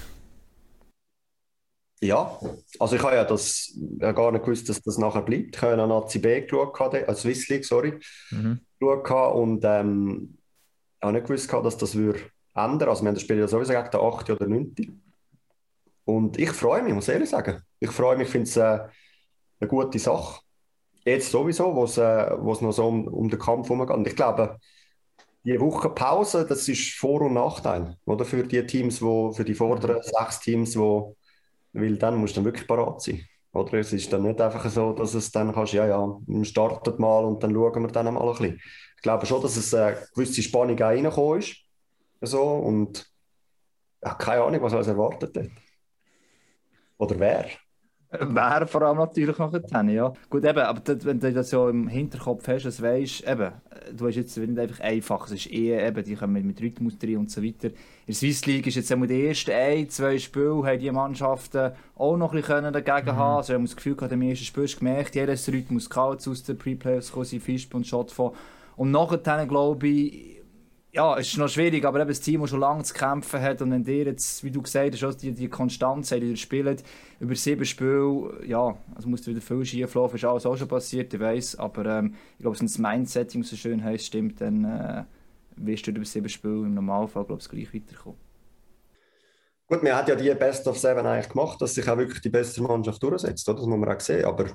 [2.02, 2.38] Ja,
[2.78, 5.56] also ich habe ja das ja gar nicht gewusst, dass das nachher bleibt.
[5.56, 8.00] Ich habe ja noch ACB geschaut, also Swiss League, sorry,
[8.30, 8.60] mhm.
[8.78, 10.38] geschaut und ähm,
[11.02, 12.20] habe nicht gewusst, dass das würde
[12.54, 12.88] ändern.
[12.88, 14.30] Also wir haben das Spiel ja sowieso gegen den 8.
[14.30, 15.02] oder 9.
[16.06, 17.62] Und ich freue mich, muss ich ehrlich sagen.
[17.78, 18.80] Ich freue mich, ich finde es äh,
[19.60, 20.40] eine gute Sache.
[21.04, 23.96] Jetzt sowieso, wo es äh, noch so um, um den Kampf herumgeht.
[23.96, 24.58] Und ich glaube,
[25.44, 27.96] die Woche Pause, das ist Vor- und Nachteil.
[28.04, 31.16] Oder für die Teams, wo, für die vorderen sechs Teams, wo
[31.72, 33.24] weil dann musst du dann wirklich parat sein.
[33.52, 37.00] Oder es ist dann nicht einfach so, dass es dann kannst, ja, ja, wir starten
[37.00, 38.60] mal und dann schauen wir dann mal ein bisschen.
[38.96, 41.56] Ich glaube schon, dass es eine gewisse Spannung auch reingekommen ist.
[42.20, 43.10] So, und
[44.04, 45.50] ja, keine Ahnung, was uns erwartet hat.
[46.98, 47.50] Oder wer.
[48.18, 50.12] Wäre vor allem natürlich noch ein ja.
[50.28, 53.52] Gut, eben, aber das, wenn du das so im Hinterkopf hast, das weißt, eben,
[53.96, 57.18] du hast jetzt nicht einfach einfach, es ist eher eben, die kommen mit Rhythmus drin
[57.18, 57.68] und so weiter.
[57.68, 57.74] In
[58.08, 62.16] der Swiss League ist jetzt einmal die ersten ein, zwei Spiele, haben die Mannschaften auch
[62.16, 63.16] noch ein bisschen dagegen mhm.
[63.16, 63.36] haben.
[63.36, 66.58] Also, ich habe das Gefühl, gehabt, im ersten Spiel gemerkt, jedes Rhythmus kaut aus den
[66.58, 68.32] Pre-Playoffs, Fisp und Shot von.
[68.74, 70.39] Und nachher, glaube ich,
[70.92, 73.62] ja, es ist noch schwierig, aber eben das Team, das schon lange zu kämpfen hat
[73.62, 76.76] und wenn dir jetzt, wie du gesagt hast, die, die Konstanz, die spielen,
[77.20, 80.66] über sieben Spiele, ja, also musst du wieder viel schief laufen, ist alles auch schon
[80.66, 84.64] passiert, ich weiß, aber ähm, ich glaube, wenn das Mindsetting so schön heißt, stimmt, dann
[84.64, 85.04] äh,
[85.56, 88.18] wirst du über sieben Spiele im Normalfall, glaube ich, gleich weiterkommen.
[89.68, 92.30] Gut, wir haben ja die Best of Seven eigentlich gemacht, dass sich auch wirklich die
[92.30, 93.58] beste Mannschaft durchsetzt, oder?
[93.58, 94.46] das muss man auch sehen, aber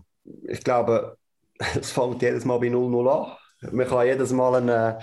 [0.43, 1.17] ich glaube,
[1.79, 3.37] es fängt jedes Mal bei 0-0 an.
[3.71, 4.95] Man kann jedes Mal einen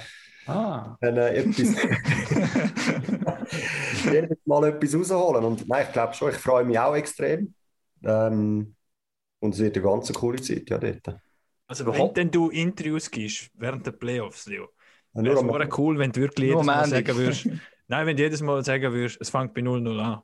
[0.47, 0.97] Ah.
[1.01, 1.59] Dann, äh, etwas,
[4.13, 5.45] jedes Mal etwas rausholen.
[5.45, 7.55] Und nein, ich glaube schon, ich freue mich auch extrem.
[8.03, 8.75] Ähm,
[9.41, 11.21] und es wird eine ganz coole Zeit ja, dort.
[11.67, 14.69] Also, wenn denn du Interviews gibst während der Playoffs, Leo,
[15.15, 17.49] ja, wäre es cool, wenn du wirklich jedes Mal sagen würdest.
[17.89, 20.23] Nein, wenn du jedes Mal sagen würdest, es fängt bei 0-0 an.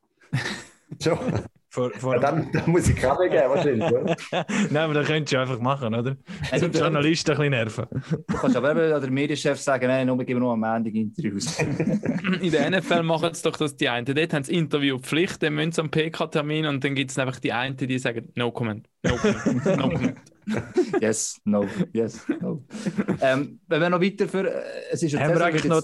[1.00, 1.18] Schon.
[1.78, 3.92] Vor, vor ja, dann, dann, muss ich Kaffee geben, wahrscheinlich.
[3.92, 4.16] Oder?
[4.70, 6.16] Nein, aber das könntest du einfach machen, oder?
[6.50, 7.86] Also, die Journalisten ein bisschen nerven.
[8.26, 11.56] Du kannst aber eben der Medienchef sagen, nein, nur geben nur am Ende Interviews.
[12.40, 14.06] In der NFL machen es doch das die einen.
[14.06, 17.52] Dort haben sie Interviewpflicht, dann müssen sie am PK-Termin und dann gibt es einfach die
[17.52, 20.16] einen, die sagen, no comment, no comment, no comment.
[21.00, 22.64] yes, no, yes, no.
[23.20, 24.50] Ähm, wenn wir noch weiter für...
[24.50, 25.82] Äh, es ist Haben wir eigentlich noch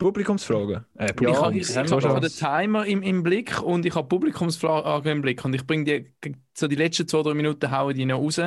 [0.00, 0.84] Publikumsfragen?
[0.96, 1.54] Äh, Publikum.
[1.54, 5.22] ja, ich habe hab schon den Timer im, im Blick und ich habe Publikumsfragen im
[5.22, 8.40] Blick und ich bringe die, so die letzten zwei, drei Minuten hauen die noch raus.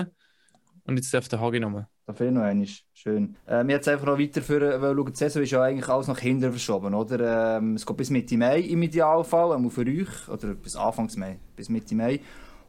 [0.85, 1.87] Und jetzt darf der Hagi nochmal.
[2.05, 2.67] Da fehlt noch einmal.
[2.93, 3.37] Schön.
[3.47, 6.49] Ähm, jetzt einfach noch weiterführen, weil schauen, die Saison ist ja eigentlich alles nach hinten
[6.49, 7.57] verschoben, oder?
[7.57, 11.39] Ähm, es geht bis Mitte Mai im Idealfall, auch für euch, oder bis Anfang Mai,
[11.55, 12.19] bis Mitte Mai.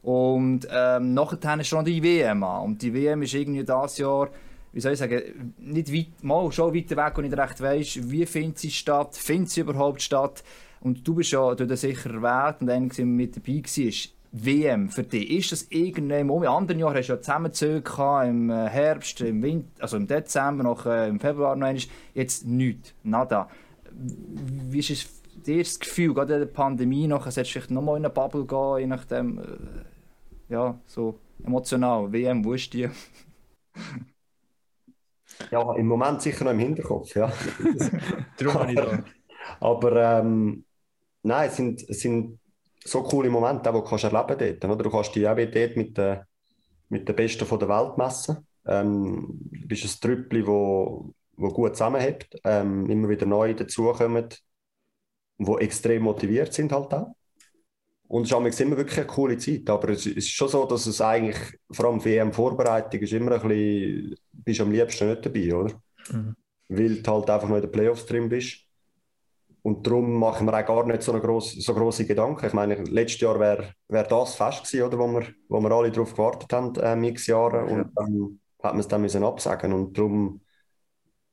[0.01, 2.63] Und ähm, nachher ist schon die WM an.
[2.63, 4.29] Und die WM ist irgendwie dieses Jahr
[4.75, 8.25] wie soll ich sagen, nicht weit, mal schon weiter weg und nicht recht weißt, wie
[8.25, 10.43] findet sie statt, findet sie überhaupt statt.
[10.81, 13.93] Und du bist ja du sicher erwähnt und einer mit dabei war.
[14.33, 17.89] WM für dich, ist das irgendwann, um in anderen Jahren hast du ja Zusammenzüge
[18.27, 21.81] im äh, Herbst, im Winter, also im Dezember, noch äh, im Februar noch einmal,
[22.13, 23.47] jetzt nichts, nada.
[23.93, 27.95] Wie ist es dir das Gefühl, gerade in der Pandemie noch, solltest du vielleicht nochmal
[27.95, 29.43] in eine Bubble gehen, je nachdem, äh,
[30.49, 32.89] ja, so emotional, WM, wo ist die?
[35.51, 37.31] Ja, im Moment sicher noch im Hinterkopf, ja.
[38.37, 39.03] Darum ich da.
[39.59, 40.65] Aber ähm,
[41.23, 42.39] nein, es sind, es sind
[42.83, 44.65] so coole Momente, die du kannst erleben dort.
[44.65, 44.83] Oder?
[44.83, 46.19] Du kannst dich auch dort mit den,
[46.89, 48.47] mit den Besten von der Welt messen.
[48.67, 54.29] Ähm, du bist ein Trüppli, wo, wo gut zusammenhält, ähm, immer wieder neu dazukommen,
[55.37, 57.15] die extrem motiviert sind halt auch.
[58.07, 59.69] Und es ist immer wirklich eine coole Zeit.
[59.69, 61.37] Aber es ist schon so, dass es eigentlich,
[61.71, 65.73] vor allem WM-Vorbereitung, ist immer ein bisschen, bist am liebsten nicht dabei, oder?
[66.11, 66.35] Mhm.
[66.67, 68.59] Weil du halt einfach noch in den Playoffs drin bist.
[69.63, 72.45] Und darum machen wir auch gar nicht so, eine gross, so grosse Gedanken.
[72.45, 75.91] Ich meine, letztes Jahr wäre wär das fest gewesen, oder, wo, wir, wo wir alle
[75.91, 77.65] darauf gewartet haben, äh, x Jahre.
[77.65, 79.73] Und dann hat man es dann müssen absagen.
[79.73, 80.41] Und darum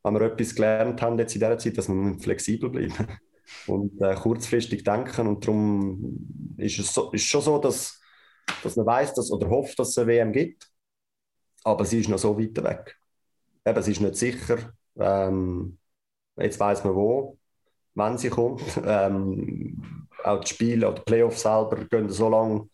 [0.03, 2.95] haben wir etwas gelernt haben jetzt in dieser Zeit, dass wir flexibel bleiben
[3.67, 5.27] und äh, kurzfristig denken.
[5.27, 8.01] Und darum ist es so, ist schon so, dass,
[8.63, 10.69] dass man weiß dass, oder hofft, dass es eine WM gibt.
[11.65, 12.99] Aber sie ist noch so weit weg.
[13.67, 14.73] Eben, es ist nicht sicher.
[14.99, 15.79] Ähm,
[16.39, 17.39] jetzt weiß man wo,
[17.95, 18.63] wann sie kommt.
[18.87, 22.69] Ähm, auch die Spiele, auch die Playoffs selber gehen so lange,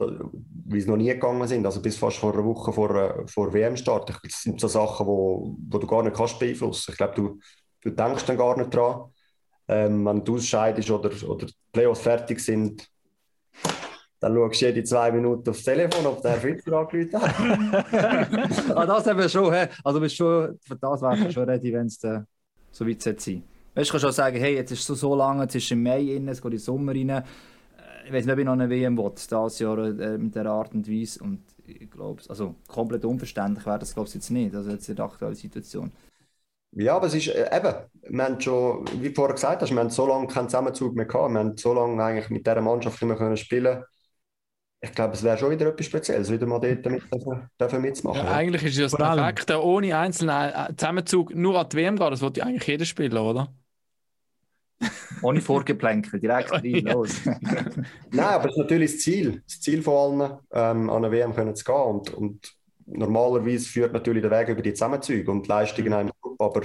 [0.00, 1.66] wie sie noch nie gegangen sind.
[1.66, 4.10] Also bis fast vor einer Woche vor, äh, vor WM-Start.
[4.10, 6.92] Das sind so Sachen, wo, wo du gar nicht kannst beeinflussen.
[6.92, 7.38] Ich glaube, du,
[7.82, 9.10] du denkst dann gar nicht dran.
[9.68, 12.88] Ähm, wenn du ausscheidest oder, oder die Playoffs fertig sind,
[14.20, 17.34] Dann schaust du jede zwei Minuten aufs Telefon, ob der Fitzer angerufen hat.
[18.76, 19.52] ah, das haben wir schon.
[19.54, 19.66] He?
[19.84, 23.42] Also bist schon, für das wärst du schon ready, wenn es so weit sein sollte.
[23.74, 25.84] Weißt du, kannst schon sagen, hey, jetzt ist es so, so lange, jetzt ist im
[25.84, 27.08] Mai rein, es geht in den Sommer rein.
[27.10, 27.22] Äh,
[28.06, 30.74] ich weiß nicht, ob ich noch eine WM will, dieses Jahr äh, mit dieser Art
[30.74, 31.22] und Weise.
[31.22, 34.52] Und ich glaube, also komplett unverständlich wäre das, glaube ich, jetzt nicht.
[34.52, 35.92] Also jetzt in der aktuellen Situation.
[36.78, 39.90] Ja, aber es ist äh, eben, wir haben schon, wie vorher gesagt hast, wir haben
[39.90, 43.16] so lange keinen Zusammenzug mehr gehabt, wir haben so lange eigentlich mit dieser Mannschaft mehr
[43.16, 43.84] können spielen
[44.80, 48.24] ich glaube, es wäre schon wieder etwas Spezielles, wieder mal dort mit, dürfen, dürfen mitzumachen.
[48.24, 52.10] Ja, eigentlich ist es das Perfekte, ohne einzelnen äh, Zusammenzug nur an die WM gehen,
[52.10, 53.52] das wollte eigentlich jeder Spieler, oder?
[55.22, 57.20] Ohne Vorgeplänkel, direkt rein, los.
[57.24, 61.34] Nein, aber das ist natürlich das Ziel, das Ziel von allen, ähm, an eine WM
[61.34, 62.57] können zu gehen und, und
[62.90, 66.08] normalerweise führt natürlich der Weg über die Zusammenzüge und Leistungen mhm.
[66.08, 66.62] im Club, aber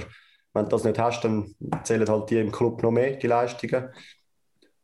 [0.52, 3.90] wenn du das nicht hast, dann zählen halt die im Club noch mehr, die Leistungen.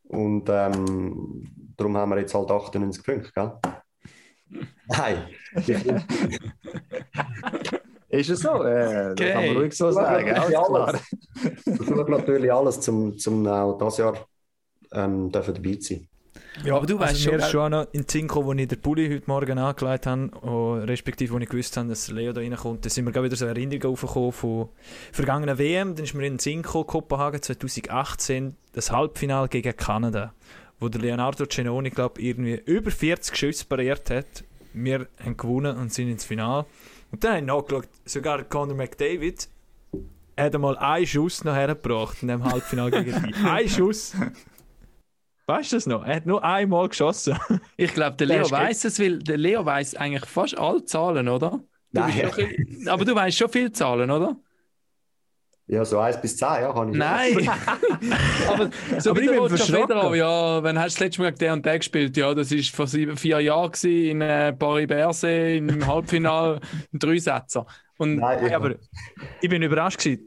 [0.04, 3.52] Und ähm, darum haben wir jetzt halt 98 Punkte, gell?
[4.88, 5.28] Nein.
[8.08, 8.64] Ist es so?
[8.64, 9.14] Äh, okay.
[9.14, 10.30] Das kann man ruhig so sagen.
[10.34, 11.00] Alles
[11.62, 14.26] versuche natürlich alles, um zum auch dieses Jahr
[14.92, 16.09] ähm, dabei zu sein.
[16.64, 17.36] Ja, aber du also weißt schon.
[17.36, 21.32] Mir schon noch in Zinko, wo ich den Pulli heute Morgen angelegt habe, oh, respektive
[21.32, 24.32] wo ich gewusst habe, dass Leo da reinkommt, da sind wir wieder so Erinnerungen aufgekommen
[24.32, 24.68] von
[25.12, 25.94] vergangenen WM.
[25.94, 30.34] Dann ist mir in Zinko, Kopenhagen 2018, das Halbfinale gegen Kanada,
[30.78, 34.44] wo der Leonardo Cenoni, glaube irgendwie über 40 Schüsse pariert hat.
[34.72, 36.66] Wir haben gewonnen und sind ins Finale.
[37.10, 39.48] Und dann habe ich nachgeschaut, sogar Conor McDavid
[40.36, 43.34] hat einmal einen Schuss noch hergebracht in dem Halbfinale gegen die.
[43.44, 44.14] Ein Schuss!
[45.50, 46.04] Weißt du das noch?
[46.04, 47.36] Er hat nur einmal geschossen.
[47.76, 51.50] Ich glaube, der Leo weiß es, weil der Leo weiß eigentlich fast alle Zahlen, oder?
[51.92, 52.30] Du Nein.
[52.36, 54.36] Bisschen, aber du weißt schon viele Zahlen, oder?
[55.66, 57.48] Ja, so 1 bis 10, ja, kann ich Nein!
[58.48, 61.66] aber so aber wie der Federer, ja, wenn hast du das letzte Mal der und
[61.66, 62.16] der gespielt?
[62.16, 66.60] Ja, das war vor sieben, vier Jahren in äh, Paris-Bercy im Halbfinale,
[66.92, 67.66] ein Dreisetzer.
[67.98, 68.76] Und, Nein, ich, aber
[69.40, 70.26] ich bin überrascht gewesen.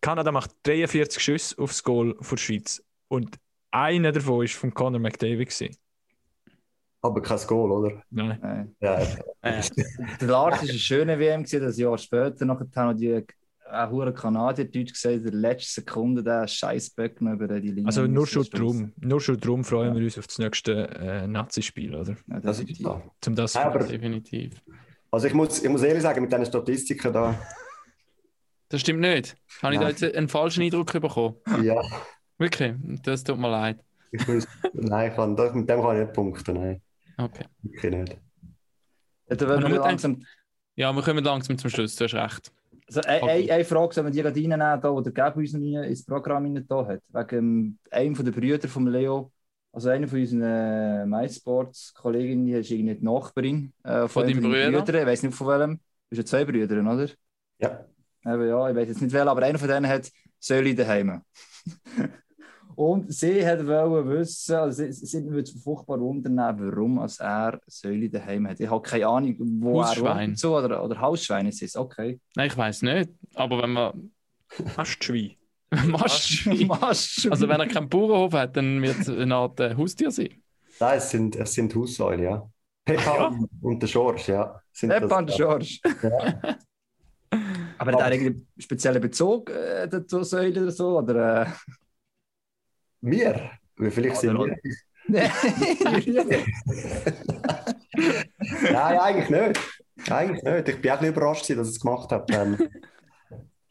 [0.00, 2.82] Kanada macht 43 Schüsse aufs Goal für die Schweiz.
[3.08, 3.36] Und
[3.70, 5.48] einer davon war von Conor McDavid.
[5.48, 5.76] Gewesen.
[7.02, 8.02] Aber kein Goal, oder?
[8.10, 8.38] Nein.
[8.42, 8.76] Nein.
[8.80, 9.00] Ja.
[9.40, 9.62] Äh,
[10.20, 12.60] der Lars war eine schöne WM, gewesen, das Jahr später noch
[12.94, 13.24] die
[13.72, 17.86] auch hure Kanadier Deutsch gesagt, in der letzten Sekunde der Scheißböck noch über die Linie.
[17.86, 19.96] Also nur schon drum, nur schon drum freuen ja.
[19.96, 22.16] wir uns auf das nächste äh, Nazi-Spiel, oder?
[22.26, 23.02] Ja, das ist klar.
[23.20, 24.60] Zum das ja, aber, definitiv.
[25.10, 27.38] Also ich muss, ich muss ehrlich sagen, mit diesen Statistiken da.
[28.68, 29.36] Das stimmt nicht.
[29.62, 31.36] Habe ich da jetzt einen falschen Eindruck bekommen?
[31.62, 31.80] Ja.
[32.40, 32.74] Wirklich?
[33.02, 33.78] Das tut mir leid.
[34.12, 36.54] Ich muss, nein, kann, das, mit dem kann ich nicht punkten.
[36.54, 36.82] Nein.
[37.18, 37.44] Okay.
[37.62, 38.18] Wirklich nicht.
[39.28, 40.24] Ja, wir langsam...
[40.74, 42.50] ja, wir kommen langsam zum Schluss, du hast recht.
[42.88, 43.52] Also, eine, okay.
[43.52, 47.02] eine Frage, sollen wir die gerade reinnehmen, da, oder geben uns ins Programm da hat,
[47.08, 49.30] wegen einem der Brüder von Leo,
[49.72, 54.42] also einer von unseren äh, MySports-Kolleginnen, die ist irgendwie die Nachbarin äh, von, von deinem
[54.42, 54.82] Brüder.
[54.82, 55.00] Brüder.
[55.02, 55.76] Ich weiß nicht von welchem.
[55.76, 57.08] Du hast ja zwei Brüder, oder?
[57.58, 57.84] Ja.
[58.24, 60.10] Eben, ja, ich weiß jetzt nicht welchen, aber einer von denen hat
[60.40, 61.22] Säule daheim.
[62.80, 67.60] Und sie hat wollen wissen, also sie, sie würde es furchtbar wundern, warum als er
[67.66, 68.58] Säule daheim hat.
[68.58, 70.30] Ich habe keine Ahnung, wo Hausschwein.
[70.30, 70.36] er.
[70.38, 72.18] So, oder, oder Hausschwein ist es, okay.
[72.36, 73.10] Nein, ich weiß nicht.
[73.34, 74.12] Aber wenn man.
[74.78, 75.32] Mastschwein.
[75.88, 76.68] Mastschwein.
[76.68, 77.32] Mastschwein.
[77.32, 80.42] Also wenn er keinen Bauernhof hat, dann wird es eine Art äh, Haustier sein.
[80.80, 82.50] Nein, es sind, es sind Haussäule, ja.
[82.86, 83.38] Peppa ja.
[83.60, 84.58] und der Schorsch, ja.
[84.80, 85.82] Peppa und der Schorsch.
[86.02, 86.40] Ja.
[87.76, 90.98] Aber hat er einen speziellen Bezug äh, dazu Säule oder so?
[90.98, 91.46] Oder, äh?
[93.00, 93.50] Wir?
[93.76, 94.56] Vielleicht sind wir.
[95.08, 95.30] Nein,
[98.72, 99.60] Nein, eigentlich nicht.
[100.10, 100.68] Eigentlich nicht.
[100.68, 102.32] Ich bin auch ein überrascht, dass ich es gemacht habe.
[102.32, 102.68] Ähm,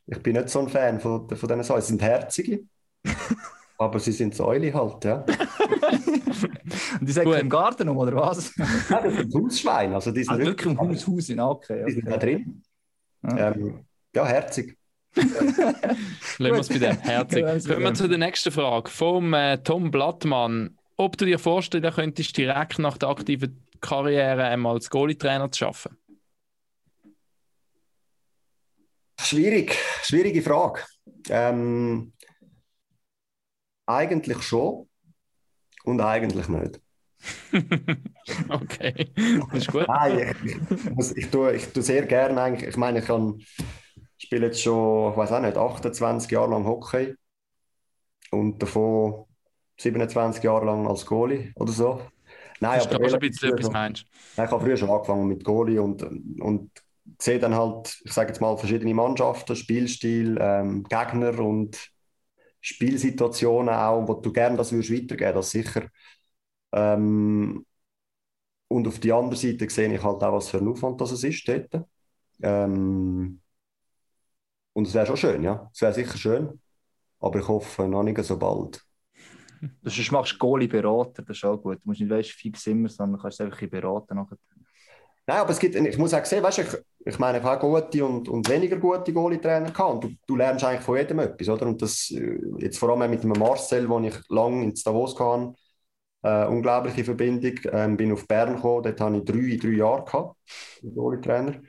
[0.07, 1.81] ich bin nicht so ein Fan von, von diesen Säulen.
[1.81, 2.63] Sie sind herzige,
[3.77, 5.25] aber sie sind Säule halt, ja.
[6.99, 8.53] Und die sind im Garten um, oder was?
[8.89, 9.95] Ja, das sind Hausschweine.
[9.95, 11.85] Also die sind ah, wirklich im Haus, Haus in okay, okay.
[11.87, 12.63] Die sind da drin.
[13.23, 14.78] Ja, ähm, ja herzig.
[15.15, 16.97] Lassen wir es bei dem.
[16.99, 17.43] Herzig.
[17.43, 20.77] Kommen wir zu der nächsten Frage vom äh, Tom Blattmann.
[20.97, 25.97] Ob du dir vorstellen könntest, direkt nach der aktiven Karriere einmal als Goalie-Trainer zu arbeiten?
[29.21, 30.81] Schwierig, schwierige Frage.
[31.29, 32.13] Ähm,
[33.85, 34.87] eigentlich schon
[35.83, 36.81] und eigentlich nicht.
[38.49, 39.87] okay, das ist gut.
[39.87, 43.41] Nein, ich, ich, ich, tue, ich tue sehr gerne eigentlich, ich meine, ich kann
[44.19, 47.15] spiele jetzt schon, ich weiß auch nicht, 28 Jahre lang Hockey
[48.31, 49.25] und davon
[49.77, 52.01] 27 Jahre lang als Goalie oder so.
[52.59, 54.05] Nein, aber ein bisschen etwas meinst.
[54.35, 56.03] Nein, ich habe früher schon angefangen mit Goalie und,
[56.41, 56.71] und
[57.19, 61.89] sehe dann halt, ich sage jetzt mal, verschiedene Mannschaften, Spielstil, ähm, Gegner und
[62.61, 65.87] Spielsituationen auch, wo du gerne das würdest weitergeben, das sicher.
[66.73, 67.65] Ähm,
[68.67, 71.47] und auf die andere Seite sehe ich halt auch, was für ein Aufwand das ist
[71.47, 71.85] dort.
[72.41, 73.41] Ähm,
[74.79, 75.69] und es wäre schon schön, ja.
[75.73, 76.61] Es wäre sicher schön.
[77.19, 78.81] Aber ich hoffe noch nicht so bald.
[79.61, 81.79] Du machst du Goalie-Berater, das ist auch gut.
[81.79, 84.15] Du musst nicht weißt, fix immer, sondern kannst einfach beraten.
[84.15, 84.37] Nachher.
[85.27, 86.67] Nein, aber es gibt, ich muss auch sehen, weißt, ich,
[87.05, 90.05] ich meine, ich habe gute und, und weniger gute Goalie-Trainer gehabt.
[90.05, 91.67] Du, du, lernst eigentlich von jedem etwas, oder?
[91.67, 95.55] Und das, äh, jetzt vor allem mit dem Marcel, den ich lange in Davos hatte,
[96.23, 97.59] äh, unglaubliche Verbindung.
[97.73, 100.37] Ähm, bin auf Bern gekommen, dort hatte ich drei, drei Jahre gehabt,
[100.83, 101.61] Goalie-Trainer.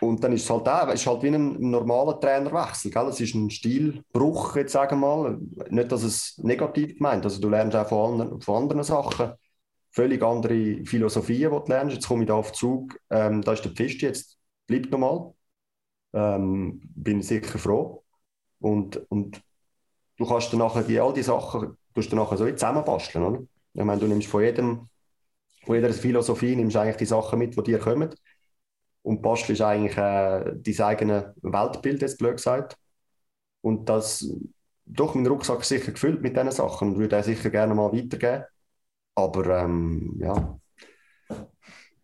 [0.00, 2.90] Und dann ist es halt auch, ist halt wie ein normaler Trainerwechsel.
[2.90, 3.08] Gell?
[3.08, 5.38] Es ist ein Stilbruch, jetzt sagen wir mal.
[5.68, 9.32] Nicht, dass es negativ gemeint Also du lernst auch von anderen, von anderen Sachen
[9.90, 11.94] völlig andere Philosophien, die du lernst.
[11.94, 15.32] Jetzt komme ich da auf Zug, ähm, da ist der Pfist jetzt, bleibt nochmal.
[16.12, 18.04] Ähm, bin sicher froh.
[18.60, 19.42] Und, und
[20.16, 23.42] du kannst dann nachher die, all die Sachen tust du nachher so zusammenbasteln, oder?
[23.74, 24.88] Ich meine, du nimmst von jedem,
[25.64, 28.10] von jeder Philosophie nimmst eigentlich die Sachen mit, die dir kommen
[29.02, 32.76] und bastelst eigentlich äh, dein eigenes Weltbild, jetzt blöd gesagt.
[33.62, 34.26] Und das,
[34.86, 37.92] doch, mein Rucksack ist sicher gefüllt mit diesen Sachen und würde er sicher gerne mal
[37.92, 38.44] weitergeben.
[39.14, 40.58] Aber ähm, ja.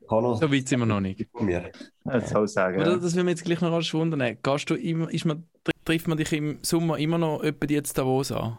[0.09, 1.27] So weit sind wir noch nicht.
[1.41, 1.73] Mir.
[2.05, 2.81] Das soll sagen.
[2.81, 4.39] Oder, das will mir jetzt gleich noch alles wundern.
[4.41, 5.45] Gehst du immer, ist man,
[5.85, 8.59] trifft man dich im Sommer immer noch jemand jetzt Davos an?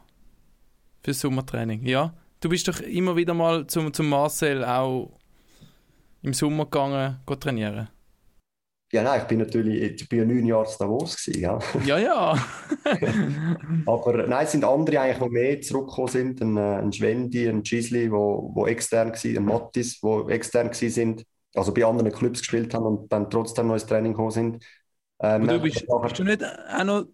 [1.03, 2.13] Fürs Sommertraining, ja?
[2.41, 5.17] Du bist doch immer wieder mal zum, zum Marcel auch
[6.21, 7.87] im Sommer gegangen, trainieren.
[8.91, 11.59] Ja, nein, ich bin natürlich ich bin ja neun Jahre in Davos gewesen, ja.
[11.85, 12.47] Ja, ja.
[13.85, 16.41] Aber nein, es sind andere eigentlich, die mehr zurückgekommen sind.
[16.41, 21.25] Ein, äh, ein Schwendi, ein Gisli, wo, wo extern waren, ein Mattis, wo extern sind.
[21.53, 24.65] Also bei anderen Clubs gespielt haben und dann trotzdem noch ins Training gekommen sind.
[25.19, 27.05] Ähm, du bist, bist, du nicht auch noch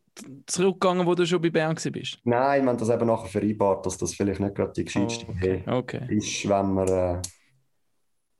[0.45, 2.19] zurückgegangen, wo du schon bei Bern bist?
[2.23, 5.63] Nein, wir haben das eben nachher vereinbart, dass das vielleicht nicht gerade die gescheiteste okay.
[5.65, 6.05] okay.
[6.09, 7.21] ist, wenn wir äh,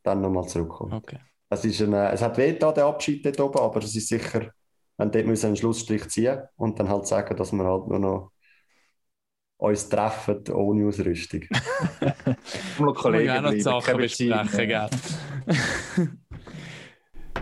[0.04, 0.94] dann nochmal zurückkommen.
[0.94, 1.18] Okay.
[1.50, 4.52] Es, ist ein, es hat weh der Abschied dort oben, aber es ist sicher,
[4.98, 8.32] wir dort müssen einen Schlussstrich ziehen und dann halt sagen, dass wir halt nur noch
[9.58, 11.42] uns treffen ohne Ausrüstung.
[12.80, 14.90] Nur Kollegen auch noch Sachen besprechen, gell?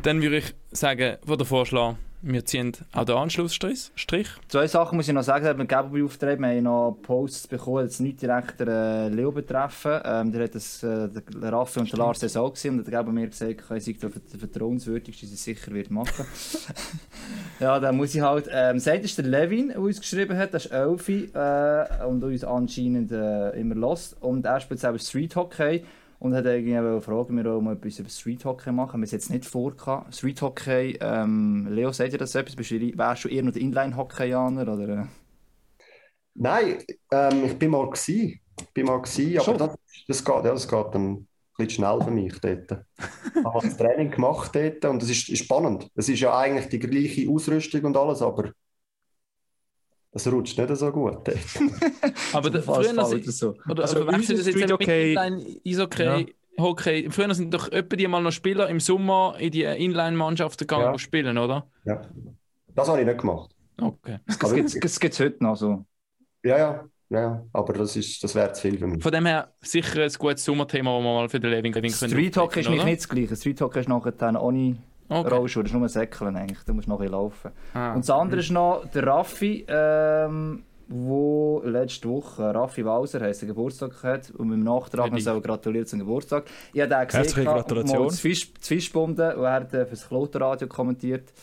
[0.03, 3.91] dann würde ich sagen, wo der Vorschlag wir ziehen auch den Anschlussstrich.
[4.47, 5.57] Zwei Sachen muss ich noch sagen.
[5.57, 9.99] Mit Geberbeauftragten wir haben noch Posts bekommen, die nicht direkt den äh, Leo betreffen.
[10.03, 13.07] Ähm, der hat das, äh, der Raffi und der Lars das auch gesehen und hat
[13.07, 16.25] mir gesagt, er sei der vertrauenswürdigste, der sicher wird machen.
[17.59, 18.49] ja, dann muss ich halt...
[18.51, 22.43] Ähm, sagt ist der Levin, der uns geschrieben hat, das ist Elfi äh, und uns
[22.43, 24.17] anscheinend äh, immer lost.
[24.21, 25.83] Und er spielt selber Street Hockey
[26.21, 28.89] und hat irgendwie fragen, wir auch mal etwas über Street Hockey machen.
[28.89, 29.73] Wir haben es jetzt nicht vor.
[30.11, 32.69] Street Hockey, ähm, Leo, sagt ihr das etwas?
[32.69, 34.71] Wärst du eher noch der Inline-Hockeyaner?
[34.71, 35.07] Oder?
[36.35, 36.77] Nein,
[37.11, 38.39] ähm, ich bin mal gewesen.
[38.59, 39.75] Ich bin mal gewesen, aber das,
[40.07, 42.85] das, geht, ja, das geht ein bisschen schnell für mich dort.
[43.35, 45.89] ich habe das Training gemacht dort und es ist, ist spannend.
[45.95, 48.51] Es ist ja eigentlich die gleiche Ausrüstung und alles, aber
[50.11, 51.17] das rutscht nicht so gut.
[52.33, 53.55] aber da, früher das so.
[53.69, 55.17] Oder, also, also wechseln das jetzt okay.
[55.65, 56.25] Eishockey, ja.
[56.57, 57.09] Hockey.
[57.09, 60.99] Früher sind doch etwa die mal noch Spieler im Sommer in die Inline-Mannschaften gegangen ja.
[60.99, 61.65] spielen, oder?
[61.85, 62.01] Ja.
[62.75, 63.55] Das habe ich nicht gemacht.
[63.79, 64.19] Okay.
[64.27, 65.85] Das gibt es heute noch so.
[66.43, 66.85] Ja, ja.
[67.11, 69.03] Ja, aber das, das wäre zu viel für mich.
[69.03, 71.89] Von dem her sicher ein gutes Sommerthema, das wir mal für den Levin können.
[71.89, 73.35] Street Hockey ist nicht, nicht das Gleiche.
[73.35, 74.77] Street Hockey ist nachher dann ohne
[75.11, 75.27] Okay.
[75.27, 77.51] Rollschuhe, das ist nur ein Säckeln eigentlich, du musst noch ein laufen.
[77.73, 77.93] Ah.
[77.93, 78.39] Und das andere mhm.
[78.39, 84.57] ist noch der Raffi, ähm, wo letzte Woche Raffi Walser heisst, Geburtstag hat und mit
[84.57, 86.45] dem Nachtrag noch gratuliert zum Geburtstag.
[86.71, 88.07] Ich habe den gesehen, Herzliche Gratulation.
[88.07, 91.33] Das Fisch, Fischbunden und er hat äh, für das Kloterradio kommentiert.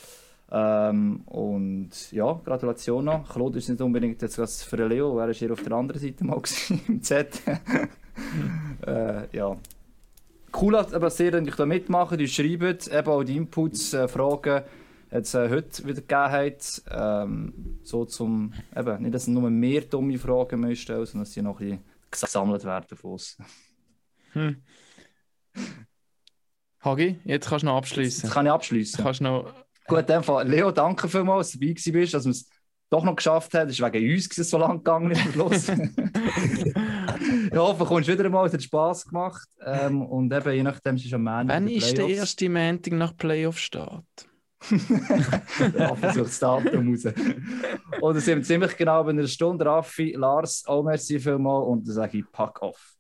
[0.51, 3.29] Ähm, und ja, Gratulation noch.
[3.31, 6.25] Claude ist nicht unbedingt jetzt was für Leo, er war hier auf der anderen Seite
[6.25, 6.41] mal
[6.89, 7.43] im Z.
[8.87, 9.57] äh, ja,
[10.61, 14.63] cool, dass ihr da mitmacht, ihr schreibt, eben auch die Inputs, äh, Fragen,
[15.11, 16.83] jetzt äh, heute wieder gegeben hat.
[16.91, 21.43] Ähm, so zum, eben, nicht, dass nur mehr dumme Fragen mehr stellen, sondern dass sie
[21.43, 21.81] noch ein
[22.11, 23.39] bisschen gesammelt werden von uns.
[24.33, 24.63] Hm.
[26.81, 28.25] Hagi, jetzt kannst du noch abschließen.
[28.25, 29.03] Jetzt kann ich abschließen.
[29.03, 29.53] Kannst noch...
[29.87, 32.49] Gut, in dem Fall, Leo, danke vielmals, dass du dabei warst, dass wir es
[32.91, 33.69] doch noch geschafft haben.
[33.69, 35.67] Es ist wegen uns dass es so lang gegangen ist am Schluss.
[37.51, 39.49] ich hoffe, du kommst wieder mal, es hat Spass gemacht.
[39.65, 41.55] Ähm, und eben, je nachdem, es ist am Ende.
[41.55, 44.05] Wann ist der erste Montag nach Playoff-Start?
[45.79, 47.05] ja, versucht das Datum raus.
[48.01, 49.65] Und sind wir ziemlich genau bei einer Stunde.
[49.65, 52.97] Raffi, Lars, auch merci vielmals und dann sage ich Pack off.